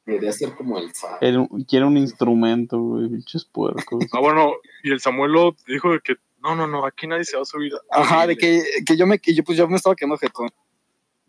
Quería 0.06 0.32
ser 0.34 0.54
como 0.56 0.78
el 0.80 0.94
Sam. 0.94 1.12
Era 1.22 1.40
un- 1.40 1.64
Quiere 1.64 1.86
un 1.86 1.98
instrumento, 1.98 2.78
güey, 2.80 3.08
pinches 3.10 3.46
puercos. 3.46 4.04
Ah, 4.12 4.20
bueno, 4.20 4.54
y 4.84 4.92
el 4.92 5.00
Samuelo 5.00 5.56
dijo 5.68 5.92
de 5.94 6.00
que 6.02 6.16
no, 6.42 6.56
no, 6.56 6.68
no, 6.68 6.86
aquí 6.86 7.08
nadie 7.08 7.24
se 7.24 7.38
va 7.38 7.44
a 7.44 7.46
subir. 7.46 7.72
Ajá, 7.90 8.28
de 8.28 8.36
que, 8.36 8.62
que 8.86 8.98
yo 8.98 9.08
me, 9.08 9.18
que 9.20 9.34
yo, 9.34 9.44
pues 9.46 9.58
yo 9.58 9.66
me 9.70 9.78
estaba 9.78 9.96
quedando 9.96 10.18
jetón. 10.18 10.50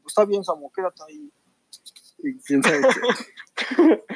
Pues 0.03 0.09
está 0.09 0.25
bien, 0.25 0.43
Samu, 0.43 0.71
quédate 0.73 1.03
ahí. 1.09 1.31
Y 2.25 2.35
quién 2.45 2.63
sabe 2.63 2.81
qué. 3.77 4.03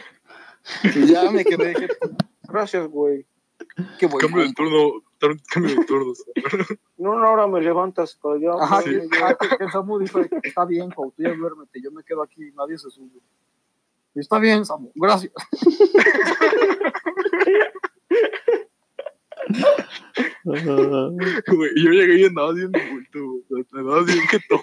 Y 0.95 1.07
ya 1.07 1.31
me 1.31 1.45
quedé 1.45 1.75
jetón. 1.75 2.17
Gracias, 2.43 2.89
güey. 2.89 3.25
Qué 3.99 4.07
bueno. 4.07 4.27
Cambio 4.29 4.47
de 4.47 4.53
turno, 4.55 5.03
cambio 5.53 5.77
de 5.79 5.85
turno. 5.85 6.13
En 6.99 7.07
una 7.07 7.31
hora 7.31 7.47
me 7.47 7.61
levantas, 7.61 8.19
pero 8.21 8.37
ya. 8.39 8.51
Ajá, 8.61 8.83
que, 8.83 9.09
ya. 9.09 9.71
Samu 9.71 10.01
dijo, 10.01 10.21
está 10.43 10.65
bien, 10.65 10.91
Pau, 10.91 11.13
tú 11.17 11.23
ya 11.23 11.33
duérmete, 11.33 11.81
yo 11.81 11.93
me 11.93 12.03
quedo 12.03 12.23
aquí, 12.23 12.51
nadie 12.57 12.77
se 12.77 12.91
sube. 12.91 13.21
Y 14.15 14.21
está 14.21 14.41
bien, 14.41 14.65
Samu, 14.65 14.91
gracias. 14.97 15.33
Güey, 20.45 21.71
yo 21.77 21.91
llegué 21.91 22.21
y 22.21 22.25
andaba 22.25 22.53
bien 22.53 22.73
bulto, 22.73 23.43
güey. 23.49 23.65
Andaba 23.73 24.03
bien 24.03 24.21
que 24.31 24.39
todo. 24.49 24.63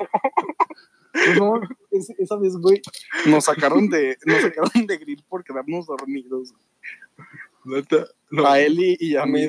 Pues 1.14 1.38
no, 1.40 1.62
es- 1.92 2.10
esa 2.18 2.38
vez, 2.38 2.56
güey, 2.58 2.82
nos 3.28 3.46
sacaron 3.46 3.88
de, 3.90 4.18
nos 4.26 4.42
sacaron 4.42 4.86
de 4.86 4.98
grill 4.98 5.24
por 5.28 5.44
quedarnos 5.44 5.86
dormidos. 5.86 6.54
Neta. 7.64 8.08
No. 8.30 8.46
A 8.46 8.60
Eli 8.60 8.98
y 9.00 9.16
a 9.16 9.24
A 9.24 9.26
mí. 9.26 9.48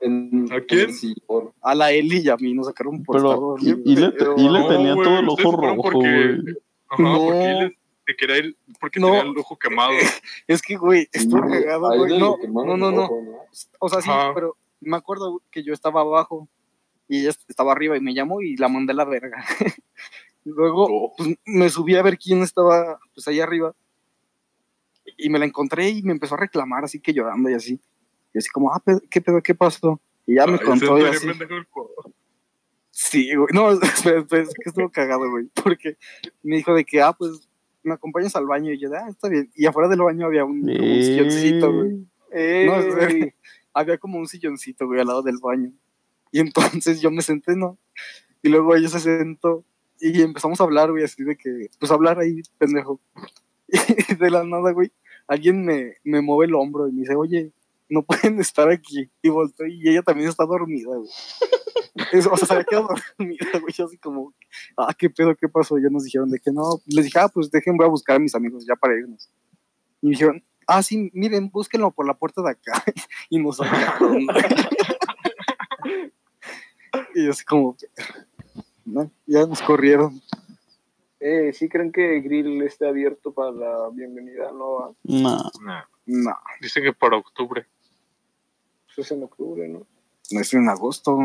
En, 0.00 0.48
¿A 0.52 0.60
quién? 0.60 0.80
en 0.80 0.88
el 0.90 0.94
sillón. 0.94 1.52
A 1.62 1.74
la 1.74 1.92
Eli 1.92 2.18
y 2.20 2.28
a 2.28 2.36
mí 2.36 2.52
nos 2.54 2.66
sacaron 2.66 3.02
por 3.02 3.16
estar 3.16 3.32
Pero, 3.32 3.56
y, 3.60 3.96
le, 3.96 4.12
y 4.36 4.48
le 4.48 4.58
No, 4.60 4.68
tenía 4.68 4.94
todo 4.94 5.18
el 5.18 5.28
ojo 5.28 5.52
rojo, 5.56 5.82
porque- 5.82 5.98
güey. 5.98 6.56
Ajá, 6.88 7.02
No. 7.02 7.18
porque 7.24 7.50
él 7.50 7.76
se 8.06 8.16
quería 8.16 8.38
ir, 8.38 8.56
porque 8.80 9.00
No. 9.00 9.06
tenía 9.06 9.22
el 9.22 9.38
ojo 9.38 9.56
quemado. 9.58 9.90
Es 10.46 10.60
que, 10.62 10.76
güey, 10.76 11.08
estuvo 11.12 11.42
Sí, 11.48 11.52
cagado, 11.62 11.96
güey. 11.96 12.18
No, 12.18 12.36
no, 12.48 12.76
no, 12.76 12.90
no. 12.92 13.08
O 13.78 13.88
sea, 13.88 14.00
sí, 14.00 14.10
Ajá. 14.10 14.32
pero 14.34 14.56
me 14.80 14.96
acuerdo 14.96 15.40
que 15.50 15.62
yo 15.62 15.72
estaba 15.72 16.02
abajo 16.02 16.48
y 17.08 17.20
ella 17.20 17.30
estaba 17.48 17.72
arriba 17.72 17.96
y 17.96 18.00
me 18.00 18.14
llamó 18.14 18.40
y 18.42 18.56
la 18.56 18.68
mandé 18.68 18.92
a 18.92 18.96
la 18.96 19.04
verga. 19.04 19.44
Y 20.44 20.50
Luego, 20.50 20.88
No. 20.88 21.12
pues, 21.16 21.38
me 21.46 21.70
subí 21.70 21.94
a 21.96 22.02
ver 22.02 22.18
quién 22.18 22.42
estaba, 22.42 22.98
pues, 23.14 23.26
ahí 23.28 23.40
arriba. 23.40 23.74
Y 25.16 25.28
me 25.30 25.38
la 25.38 25.44
encontré 25.46 25.88
y 25.90 26.02
me 26.02 26.12
empezó 26.12 26.34
a 26.34 26.38
reclamar, 26.38 26.84
así 26.84 27.00
que 27.00 27.12
llorando 27.12 27.48
y 27.50 27.54
así. 27.54 27.80
Y 28.34 28.38
así 28.38 28.48
como, 28.50 28.72
ah, 28.72 28.82
¿qué 29.08 29.20
pedo? 29.20 29.40
¿Qué 29.40 29.54
pasó? 29.54 30.00
Y 30.26 30.34
ya 30.34 30.46
me 30.46 30.54
Ay, 30.54 30.66
contó 30.66 30.98
y 30.98 31.04
así. 31.04 31.28
Sí, 32.90 33.34
güey. 33.34 33.48
No, 33.52 33.70
espera, 33.82 34.20
espera, 34.20 34.42
es 34.42 34.54
que 34.54 34.68
estuvo 34.70 34.90
cagado, 34.90 35.30
güey. 35.30 35.46
Porque 35.62 35.96
me 36.42 36.56
dijo 36.56 36.74
de 36.74 36.84
que, 36.84 37.00
ah, 37.00 37.12
pues, 37.12 37.48
me 37.82 37.94
acompañas 37.94 38.34
al 38.36 38.46
baño. 38.46 38.72
Y 38.72 38.78
yo, 38.78 38.90
ah, 38.94 39.08
está 39.08 39.28
bien. 39.28 39.50
Y 39.54 39.66
afuera 39.66 39.88
del 39.88 40.02
baño 40.02 40.26
había 40.26 40.44
un, 40.44 40.60
como 40.60 40.72
un 40.72 41.02
silloncito, 41.02 41.72
güey. 41.72 42.06
Ey, 42.32 42.66
No, 42.66 42.74
había 43.74 43.98
como 43.98 44.18
un 44.18 44.26
silloncito, 44.26 44.86
güey, 44.86 45.00
al 45.00 45.06
lado 45.06 45.22
del 45.22 45.38
baño. 45.38 45.72
Y 46.32 46.40
entonces 46.40 47.00
yo 47.00 47.10
me 47.10 47.22
senté, 47.22 47.54
¿no? 47.54 47.78
Y 48.42 48.48
luego 48.48 48.74
ella 48.74 48.88
se 48.88 49.00
sentó 49.00 49.64
y 50.00 50.20
empezamos 50.20 50.60
a 50.60 50.64
hablar, 50.64 50.90
güey, 50.90 51.04
así 51.04 51.22
de 51.22 51.36
que, 51.36 51.68
pues 51.78 51.90
hablar 51.90 52.18
ahí, 52.18 52.42
pendejo. 52.58 53.00
Y 54.10 54.14
de 54.16 54.30
la 54.30 54.44
nada, 54.44 54.72
güey, 54.72 54.92
alguien 55.26 55.64
me, 55.64 55.94
me 56.04 56.20
mueve 56.20 56.46
el 56.46 56.54
hombro 56.54 56.86
y 56.86 56.92
me 56.92 57.00
dice, 57.00 57.14
oye, 57.14 57.50
no 57.88 58.02
pueden 58.02 58.38
estar 58.40 58.68
aquí. 58.70 59.10
Y 59.22 59.28
volteo 59.28 59.66
y 59.66 59.88
ella 59.88 60.02
también 60.02 60.28
está 60.28 60.44
dormida, 60.44 60.94
güey. 60.96 61.10
Es- 62.12 62.26
o 62.26 62.36
sea, 62.36 62.46
se 62.48 62.52
había 62.54 62.64
quedado 62.64 62.88
dormida, 63.18 63.46
güey. 63.60 63.72
Yo 63.72 63.84
así 63.86 63.96
como, 63.98 64.34
ah, 64.76 64.92
qué 64.98 65.08
pedo, 65.10 65.34
qué 65.36 65.48
pasó. 65.48 65.78
Ya 65.78 65.88
nos 65.90 66.04
dijeron 66.04 66.28
de 66.30 66.38
que 66.40 66.50
no. 66.50 66.80
Les 66.86 67.04
dije, 67.04 67.18
ah, 67.20 67.28
pues 67.28 67.50
dejen, 67.50 67.76
voy 67.76 67.86
a 67.86 67.90
buscar 67.90 68.16
a 68.16 68.18
mis 68.18 68.34
amigos 68.34 68.64
ya 68.66 68.74
para 68.74 68.94
irnos. 68.98 69.30
Y 70.02 70.06
me 70.06 70.10
dijeron, 70.10 70.44
ah, 70.66 70.82
sí, 70.82 71.10
miren, 71.14 71.50
búsquenlo 71.50 71.90
por 71.92 72.06
la 72.06 72.14
puerta 72.14 72.42
de 72.42 72.50
acá. 72.50 72.82
y 73.30 73.38
nos 73.38 73.58
sacaron. 73.58 74.26
y 77.14 77.28
así 77.28 77.44
como, 77.44 77.76
no, 78.84 79.10
ya 79.26 79.46
nos 79.46 79.62
corrieron. 79.62 80.20
Eh, 81.20 81.52
¿Sí 81.54 81.68
creen 81.68 81.90
que 81.92 82.20
Grill 82.20 82.60
esté 82.62 82.86
abierto 82.86 83.32
para 83.32 83.50
la 83.52 83.88
bienvenida? 83.92 84.50
No, 84.52 84.96
Nah. 85.04 85.42
Nah. 85.62 85.84
No, 86.06 86.36
Dicen 86.60 86.82
que 86.82 86.92
para 86.92 87.16
octubre. 87.16 87.66
Pues 88.94 89.06
es 89.06 89.12
en 89.12 89.22
octubre, 89.24 89.68
¿no? 89.68 89.86
no 90.30 90.40
es 90.40 90.54
en 90.54 90.68
agosto. 90.68 91.18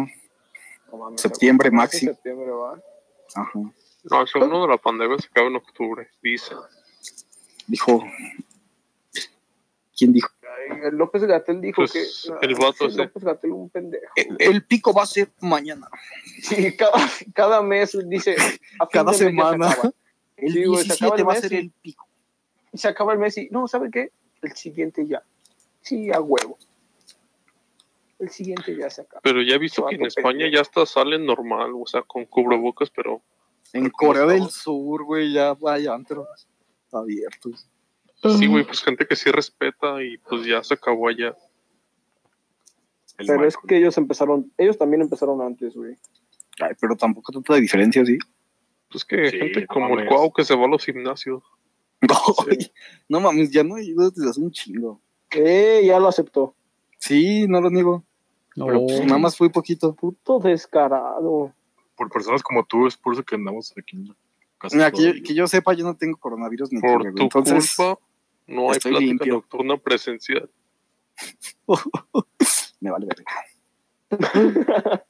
No 0.91 0.97
mames, 0.97 1.21
Septiembre 1.21 1.71
máximo. 1.71 2.11
Septiembre, 2.13 2.49
va. 2.51 2.81
Ajá. 3.35 3.51
No, 4.03 4.27
según 4.27 4.49
uno 4.49 4.61
de 4.63 4.67
la 4.69 4.77
pandemia 4.77 5.17
se 5.19 5.27
acaba 5.27 5.47
en 5.47 5.55
octubre, 5.57 6.07
dice. 6.23 6.55
Dijo, 7.67 8.03
¿quién 9.97 10.13
dijo? 10.13 10.29
Ay, 10.71 10.91
López 10.91 11.23
Gatel 11.23 11.61
dijo 11.61 11.81
Pues, 11.81 11.91
que. 11.91 12.45
el 12.45 12.55
vato 12.55 12.87
ese. 12.87 12.97
López 12.97 13.23
Gatel, 13.23 13.51
un 13.51 13.69
pendejo. 13.69 14.05
El, 14.15 14.35
el 14.39 14.63
pico 14.65 14.93
va 14.93 15.03
a 15.03 15.05
ser 15.05 15.29
mañana. 15.41 15.87
Sí, 16.41 16.75
cada, 16.75 16.93
cada 17.33 17.61
mes 17.61 17.97
dice. 18.07 18.35
a 18.79 18.87
Cada 18.87 19.13
se 19.13 19.25
semana. 19.25 19.69
acaba. 19.71 19.91
El 20.37 20.53
Sí, 20.53 20.63
güey, 20.65 20.85
se 20.85 20.93
acaba 20.93 21.17
17 21.17 21.21
el 21.21 21.27
va 21.27 21.31
a 21.31 21.35
mes 21.35 21.41
ser 21.41 21.51
y- 21.53 21.55
el 21.57 21.71
pico. 21.81 22.07
Y 22.71 22.77
se 22.77 22.87
acaba 22.87 23.11
el 23.13 23.19
mes 23.19 23.37
y. 23.37 23.49
No, 23.51 23.67
¿sabe 23.67 23.91
qué? 23.91 24.11
El 24.41 24.53
siguiente 24.55 25.05
ya. 25.05 25.21
Sí, 25.81 26.11
a 26.13 26.21
huevo. 26.21 26.57
El 28.19 28.29
siguiente 28.29 28.75
ya 28.75 28.89
se 28.89 29.01
acaba. 29.01 29.21
Pero 29.21 29.41
ya 29.41 29.55
he 29.55 29.57
visto 29.57 29.85
que 29.85 29.95
en 29.95 30.05
España 30.05 30.47
ya 30.51 30.61
hasta 30.61 30.85
salen 30.85 31.25
normal, 31.25 31.71
o 31.73 31.85
sea, 31.85 32.01
con 32.01 32.25
cubrebocas, 32.25 32.89
pero 32.89 33.21
En 33.71 33.83
Pero 33.83 33.93
¿cómo 33.97 34.11
Corea 34.11 34.25
del? 34.25 34.49
Sur, 34.49 35.03
güey, 35.05 35.31
ya 35.31 35.53
vaya 35.53 35.93
antros 35.93 36.27
abiertos. 36.91 37.69
sí, 38.37 38.47
güey, 38.47 38.65
pues 38.65 38.83
gente 38.83 39.07
que 39.07 39.15
sí 39.15 39.31
respeta 39.31 40.03
y 40.03 40.17
pues 40.17 40.45
ya 40.45 40.61
se 40.63 40.73
acabó 40.73 41.07
allá. 41.07 41.35
El 43.17 43.27
Pero 43.27 43.45
es 43.45 43.55
que 43.57 43.77
ellos 43.77 43.97
empezaron. 43.97 44.51
Ellos 44.57 44.77
también 44.77 45.01
empezaron 45.01 45.41
antes, 45.41 45.75
güey. 45.75 45.95
Ay, 46.61 46.71
pero 46.79 46.95
tampoco 46.95 47.31
tanta 47.31 47.55
diferencia, 47.55 48.05
¿sí? 48.05 48.17
Pues 48.91 49.05
que 49.05 49.29
Sí, 49.29 49.37
gente 49.37 49.61
no 49.61 49.67
como 49.67 49.99
el. 49.99 50.07
Cuau 50.07 50.33
que 50.33 50.43
se 50.43 50.55
va 50.55 50.65
a 50.65 50.67
los 50.67 50.83
gimnasios. 50.83 51.43
Ay, 52.49 52.71
no 53.07 53.19
mames, 53.19 53.51
ya 53.51 53.63
no 53.63 53.77
he 53.77 53.85
ido 53.85 54.09
desde 54.09 54.29
hace 54.29 54.41
un 54.41 54.51
chingo. 54.51 55.01
Eh, 55.31 55.83
ya 55.85 55.99
lo 55.99 56.07
aceptó. 56.07 56.55
Sí, 56.97 57.45
no 57.47 57.61
lo 57.61 57.69
niego. 57.69 58.05
Pero 58.65 58.85
pues, 58.85 59.05
nada 59.05 59.17
más 59.17 59.37
fui 59.37 59.49
poquito. 59.49 59.93
Puto 59.93 60.39
descarado. 60.39 61.53
Por 61.95 62.09
personas 62.09 62.41
como 62.41 62.65
tú, 62.65 62.87
es 62.87 62.97
por 62.97 63.13
eso 63.13 63.23
que 63.23 63.35
andamos 63.35 63.73
aquí. 63.77 64.13
casa 64.57 64.75
Mira, 64.75 64.91
que, 64.91 65.01
yo, 65.01 65.09
el 65.09 65.23
que 65.23 65.33
yo 65.33 65.47
sepa, 65.47 65.73
yo 65.73 65.83
no 65.83 65.95
tengo 65.95 66.17
coronavirus 66.17 66.71
ni 66.71 66.81
Por 66.81 67.13
tu 67.13 67.23
Entonces, 67.23 67.75
culpa 67.75 67.99
no 68.47 68.71
hay 68.71 68.79
plática 68.79 68.99
limpio. 68.99 69.33
nocturna 69.35 69.77
presencial. 69.77 70.49
me 72.79 72.91
vale 72.91 73.07
verga. 73.07 73.25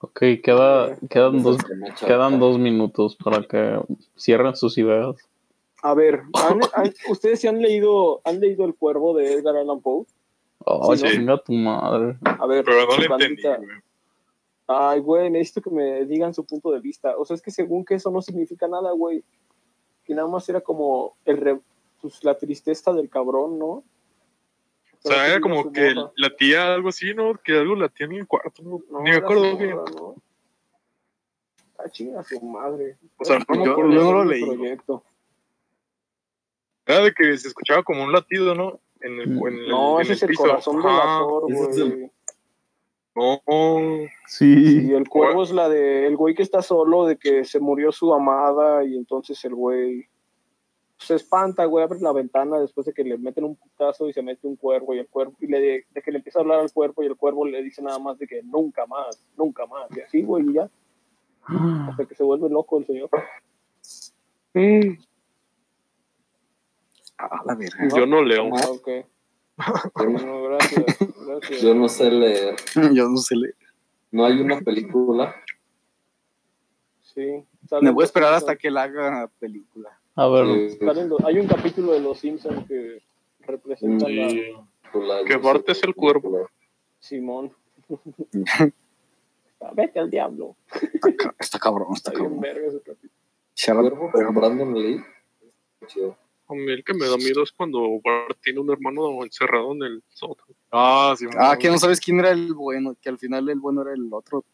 Ok, 0.00 0.20
queda, 0.44 0.96
quedan, 1.10 1.42
dos, 1.42 1.58
quedan 2.06 2.38
dos 2.38 2.56
minutos 2.56 3.16
para 3.16 3.42
que 3.42 3.80
cierren 4.16 4.54
sus 4.54 4.78
ideas. 4.78 5.16
A 5.82 5.94
ver, 5.94 6.22
¿han- 6.34 6.60
han- 6.74 6.94
¿ustedes 7.08 7.40
sí 7.40 7.46
han 7.48 7.60
leído, 7.62 8.20
han 8.24 8.40
leído 8.40 8.64
El 8.64 8.74
Cuervo 8.74 9.14
de 9.16 9.32
Edgar 9.34 9.56
Allan 9.56 9.80
Poe? 9.80 10.06
Oh, 10.64 10.94
Sí, 10.96 11.04
¿no? 11.04 11.10
chinga 11.10 11.38
tu 11.42 11.52
madre. 11.52 12.16
A 12.24 12.46
ver, 12.46 12.64
Pero 12.64 12.86
no 12.86 12.96
le 12.98 13.06
entendí, 13.06 13.42
güey. 13.42 13.58
Ay, 14.66 15.00
güey, 15.00 15.30
necesito 15.30 15.62
que 15.62 15.70
me 15.70 16.04
digan 16.04 16.34
su 16.34 16.44
punto 16.44 16.70
de 16.70 16.80
vista. 16.80 17.16
O 17.16 17.24
sea, 17.24 17.34
es 17.36 17.40
que 17.42 17.50
según 17.50 17.84
que 17.84 17.94
eso 17.94 18.10
no 18.10 18.20
significa 18.20 18.68
nada, 18.68 18.92
güey. 18.92 19.24
Que 20.04 20.14
nada 20.14 20.28
más 20.28 20.46
era 20.48 20.60
como 20.60 21.16
el 21.24 21.36
re- 21.38 21.60
pues, 22.02 22.22
la 22.24 22.36
tristeza 22.36 22.92
del 22.92 23.08
cabrón, 23.08 23.58
¿no? 23.58 23.66
O 23.66 23.84
sea, 25.00 25.26
era 25.28 25.40
como 25.40 25.72
que 25.72 25.94
la 26.16 26.36
tía 26.36 26.74
algo 26.74 26.88
así, 26.90 27.14
¿no? 27.14 27.34
Que 27.42 27.56
algo 27.56 27.76
la 27.76 27.88
tía 27.88 28.06
en 28.06 28.12
el 28.14 28.26
cuarto. 28.26 28.62
No, 28.62 28.80
No, 28.90 29.00
Ni 29.02 29.10
me 29.10 29.16
acuerdo 29.16 29.56
bien. 29.56 29.76
¿no? 29.76 30.16
Ah, 31.78 31.88
chinga 31.88 32.22
su 32.24 32.40
madre. 32.42 32.98
O 33.18 33.24
sea, 33.24 33.38
no 33.48 33.64
Yo- 33.64 33.76
no 33.84 34.12
lo 34.12 34.24
leí. 34.24 34.44
proyecto. 34.44 35.02
Era 36.88 37.00
de 37.04 37.12
que 37.12 37.36
se 37.38 37.48
escuchaba 37.48 37.82
como 37.84 38.02
un 38.02 38.12
latido, 38.12 38.54
¿no? 38.54 38.80
En 39.02 39.20
el, 39.20 39.28
Mm. 39.28 39.46
en 39.46 39.54
el, 39.54 39.68
No, 39.68 39.96
en 40.00 40.02
ese 40.02 40.12
el 40.12 40.16
es 40.16 40.22
el 40.24 40.28
piso. 40.30 40.42
corazón 40.42 40.76
del 40.78 40.86
Ajá. 40.86 41.18
actor, 41.18 41.42
ese 41.52 41.70
es 41.70 41.76
el- 41.76 41.96
güey. 41.96 42.10
No, 43.14 43.40
Sí. 44.26 44.86
Y 44.88 44.92
el 44.94 45.08
cuervo 45.08 45.42
es 45.42 45.50
la 45.50 45.68
de 45.68 46.06
el 46.06 46.16
güey 46.16 46.34
que 46.34 46.42
está 46.42 46.62
solo, 46.62 47.04
de 47.04 47.16
que 47.16 47.44
se 47.44 47.58
murió 47.60 47.90
su 47.92 48.12
amada 48.14 48.84
y 48.84 48.96
entonces 48.96 49.44
el 49.44 49.54
güey 49.54 50.06
se 50.98 51.14
espanta, 51.16 51.64
güey, 51.64 51.84
abre 51.84 52.00
la 52.00 52.12
ventana 52.12 52.58
después 52.58 52.86
de 52.86 52.92
que 52.92 53.04
le 53.04 53.18
meten 53.18 53.44
un 53.44 53.54
putazo 53.56 54.08
y 54.08 54.12
se 54.12 54.22
mete 54.22 54.46
un 54.46 54.56
cuervo 54.56 54.94
y 54.94 54.98
el 54.98 55.08
cuervo, 55.08 55.34
y 55.40 55.46
le, 55.46 55.84
de 55.90 56.02
que 56.02 56.10
le 56.10 56.18
empieza 56.18 56.38
a 56.38 56.42
hablar 56.42 56.58
al 56.60 56.72
cuervo 56.72 57.02
y 57.02 57.06
el 57.06 57.16
cuervo 57.16 57.46
le 57.46 57.62
dice 57.62 57.82
nada 57.82 57.98
más 58.00 58.18
de 58.18 58.26
que 58.26 58.42
nunca 58.42 58.84
más, 58.86 59.20
nunca 59.36 59.64
más, 59.66 59.88
y 59.96 60.00
así, 60.00 60.22
güey, 60.22 60.48
y 60.50 60.54
ya, 60.54 60.68
hasta 61.88 62.04
que 62.04 62.14
se 62.16 62.24
vuelve 62.24 62.48
loco 62.48 62.78
el 62.78 62.86
señor. 62.86 63.10
A 67.18 67.42
la 67.44 67.54
verga. 67.54 67.88
Yo 67.96 68.06
no 68.06 68.22
leo. 68.22 68.50
Ah, 68.56 68.68
ok. 68.70 68.88
Yo, 68.88 69.04
No, 70.26 70.42
gracias, 70.44 70.84
gracias. 71.26 71.60
yo 71.62 71.74
no 71.74 71.88
sé 71.88 72.10
leer. 72.10 72.54
Yo 72.92 73.08
no 73.08 73.16
sé 73.16 73.34
leer. 73.36 73.56
No 74.12 74.24
hay 74.24 74.40
una 74.40 74.60
película. 74.60 75.34
Sí. 77.02 77.44
sale 77.68 77.82
Me 77.82 77.90
voy 77.90 78.02
a 78.02 78.06
esperar 78.06 78.32
hasta 78.34 78.54
que 78.56 78.70
la 78.70 78.84
haga 78.84 79.28
película. 79.40 79.98
A 80.14 80.28
ver, 80.28 80.46
lo- 80.46 81.26
Hay 81.26 81.38
un 81.38 81.46
capítulo 81.48 81.92
de 81.92 82.00
Los 82.00 82.18
Simpsons 82.20 82.66
que 82.68 83.02
representa 83.40 84.08
la 84.08 84.28
Sí. 84.30 84.42
película, 84.82 85.24
Que 85.24 85.32
yo 85.34 85.40
Bart 85.40 85.64
sé 85.66 85.72
es 85.72 85.82
el 85.82 85.94
película. 85.94 86.46
Simón. 87.00 87.52
Vete 89.74 89.98
al 89.98 90.10
diablo. 90.10 90.56
Está, 90.72 91.34
está 91.38 91.58
cabrón, 91.58 91.88
está 91.94 92.10
Está 92.10 92.22
cabrón. 92.22 92.40
verga 92.40 92.68
ese 92.68 92.80
capítulo. 92.80 93.12
Brandon 94.32 94.74
Lee. 94.74 95.02
Chido. 95.86 96.16
A 96.50 96.54
mí 96.54 96.70
el 96.72 96.82
que 96.82 96.94
me 96.94 97.06
da 97.06 97.16
miedo 97.18 97.42
es 97.42 97.52
cuando 97.52 97.80
Bart 98.02 98.38
tiene 98.42 98.60
un 98.60 98.70
hermano 98.70 99.22
encerrado 99.22 99.72
en 99.72 99.82
el 99.82 100.02
sótano. 100.08 100.54
Ah, 100.72 101.14
sí. 101.18 101.26
Ah, 101.38 101.56
que 101.58 101.68
no 101.68 101.78
sabes 101.78 102.00
quién 102.00 102.18
era 102.20 102.30
el 102.30 102.54
bueno, 102.54 102.96
que 103.02 103.08
al 103.10 103.18
final 103.18 103.48
el 103.50 103.60
bueno 103.60 103.82
era 103.82 103.92
el 103.92 104.08
otro. 104.10 104.44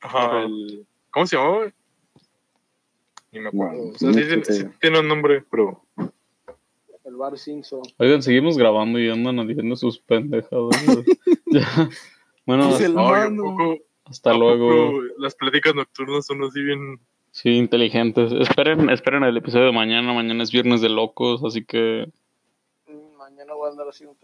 Ajá, 0.00 0.42
el... 0.42 0.86
¿Cómo 1.10 1.26
se 1.26 1.36
llamaba? 1.36 1.56
güey? 1.58 1.72
Ni 3.32 3.40
me 3.40 3.48
acuerdo. 3.48 3.76
Bueno, 3.76 3.92
o 3.94 3.98
sea, 3.98 4.12
sí, 4.12 4.20
no 4.20 4.26
tiene- 4.26 4.44
sé. 4.44 4.52
sí 4.54 4.66
tiene 4.80 5.00
un 5.00 5.08
nombre, 5.08 5.44
pero... 5.50 5.84
El 7.04 7.16
bar 7.16 7.36
Simpson. 7.36 7.80
Oigan, 7.98 8.22
seguimos 8.22 8.56
grabando 8.56 8.98
y 9.00 9.10
andan 9.10 9.40
haciendo 9.40 9.74
sus 9.76 9.98
pendejadas. 9.98 10.76
Ya. 11.46 11.88
Bueno, 12.46 12.68
el- 12.68 12.74
hasta, 12.74 12.86
Ay, 12.86 13.22
¿a 13.26 13.30
Mano. 13.30 13.42
poco- 13.42 13.78
hasta 14.04 14.30
a 14.30 14.34
poco 14.34 14.44
luego. 14.56 15.02
Las 15.18 15.34
pláticas 15.34 15.74
nocturnas 15.74 16.26
son 16.26 16.44
así 16.44 16.60
bien. 16.62 17.00
Sí, 17.42 17.56
inteligentes. 17.56 18.32
Esperen, 18.32 18.90
esperen 18.90 19.24
el 19.24 19.34
episodio 19.34 19.66
de 19.66 19.72
mañana. 19.72 20.12
Mañana 20.12 20.42
es 20.42 20.52
viernes 20.52 20.82
de 20.82 20.90
locos, 20.90 21.42
así 21.42 21.64
que 21.64 22.12
Mañana 23.16 23.54
voy 23.54 23.68
a 23.68 23.70
andar 23.70 23.88
haciendo. 23.88 24.14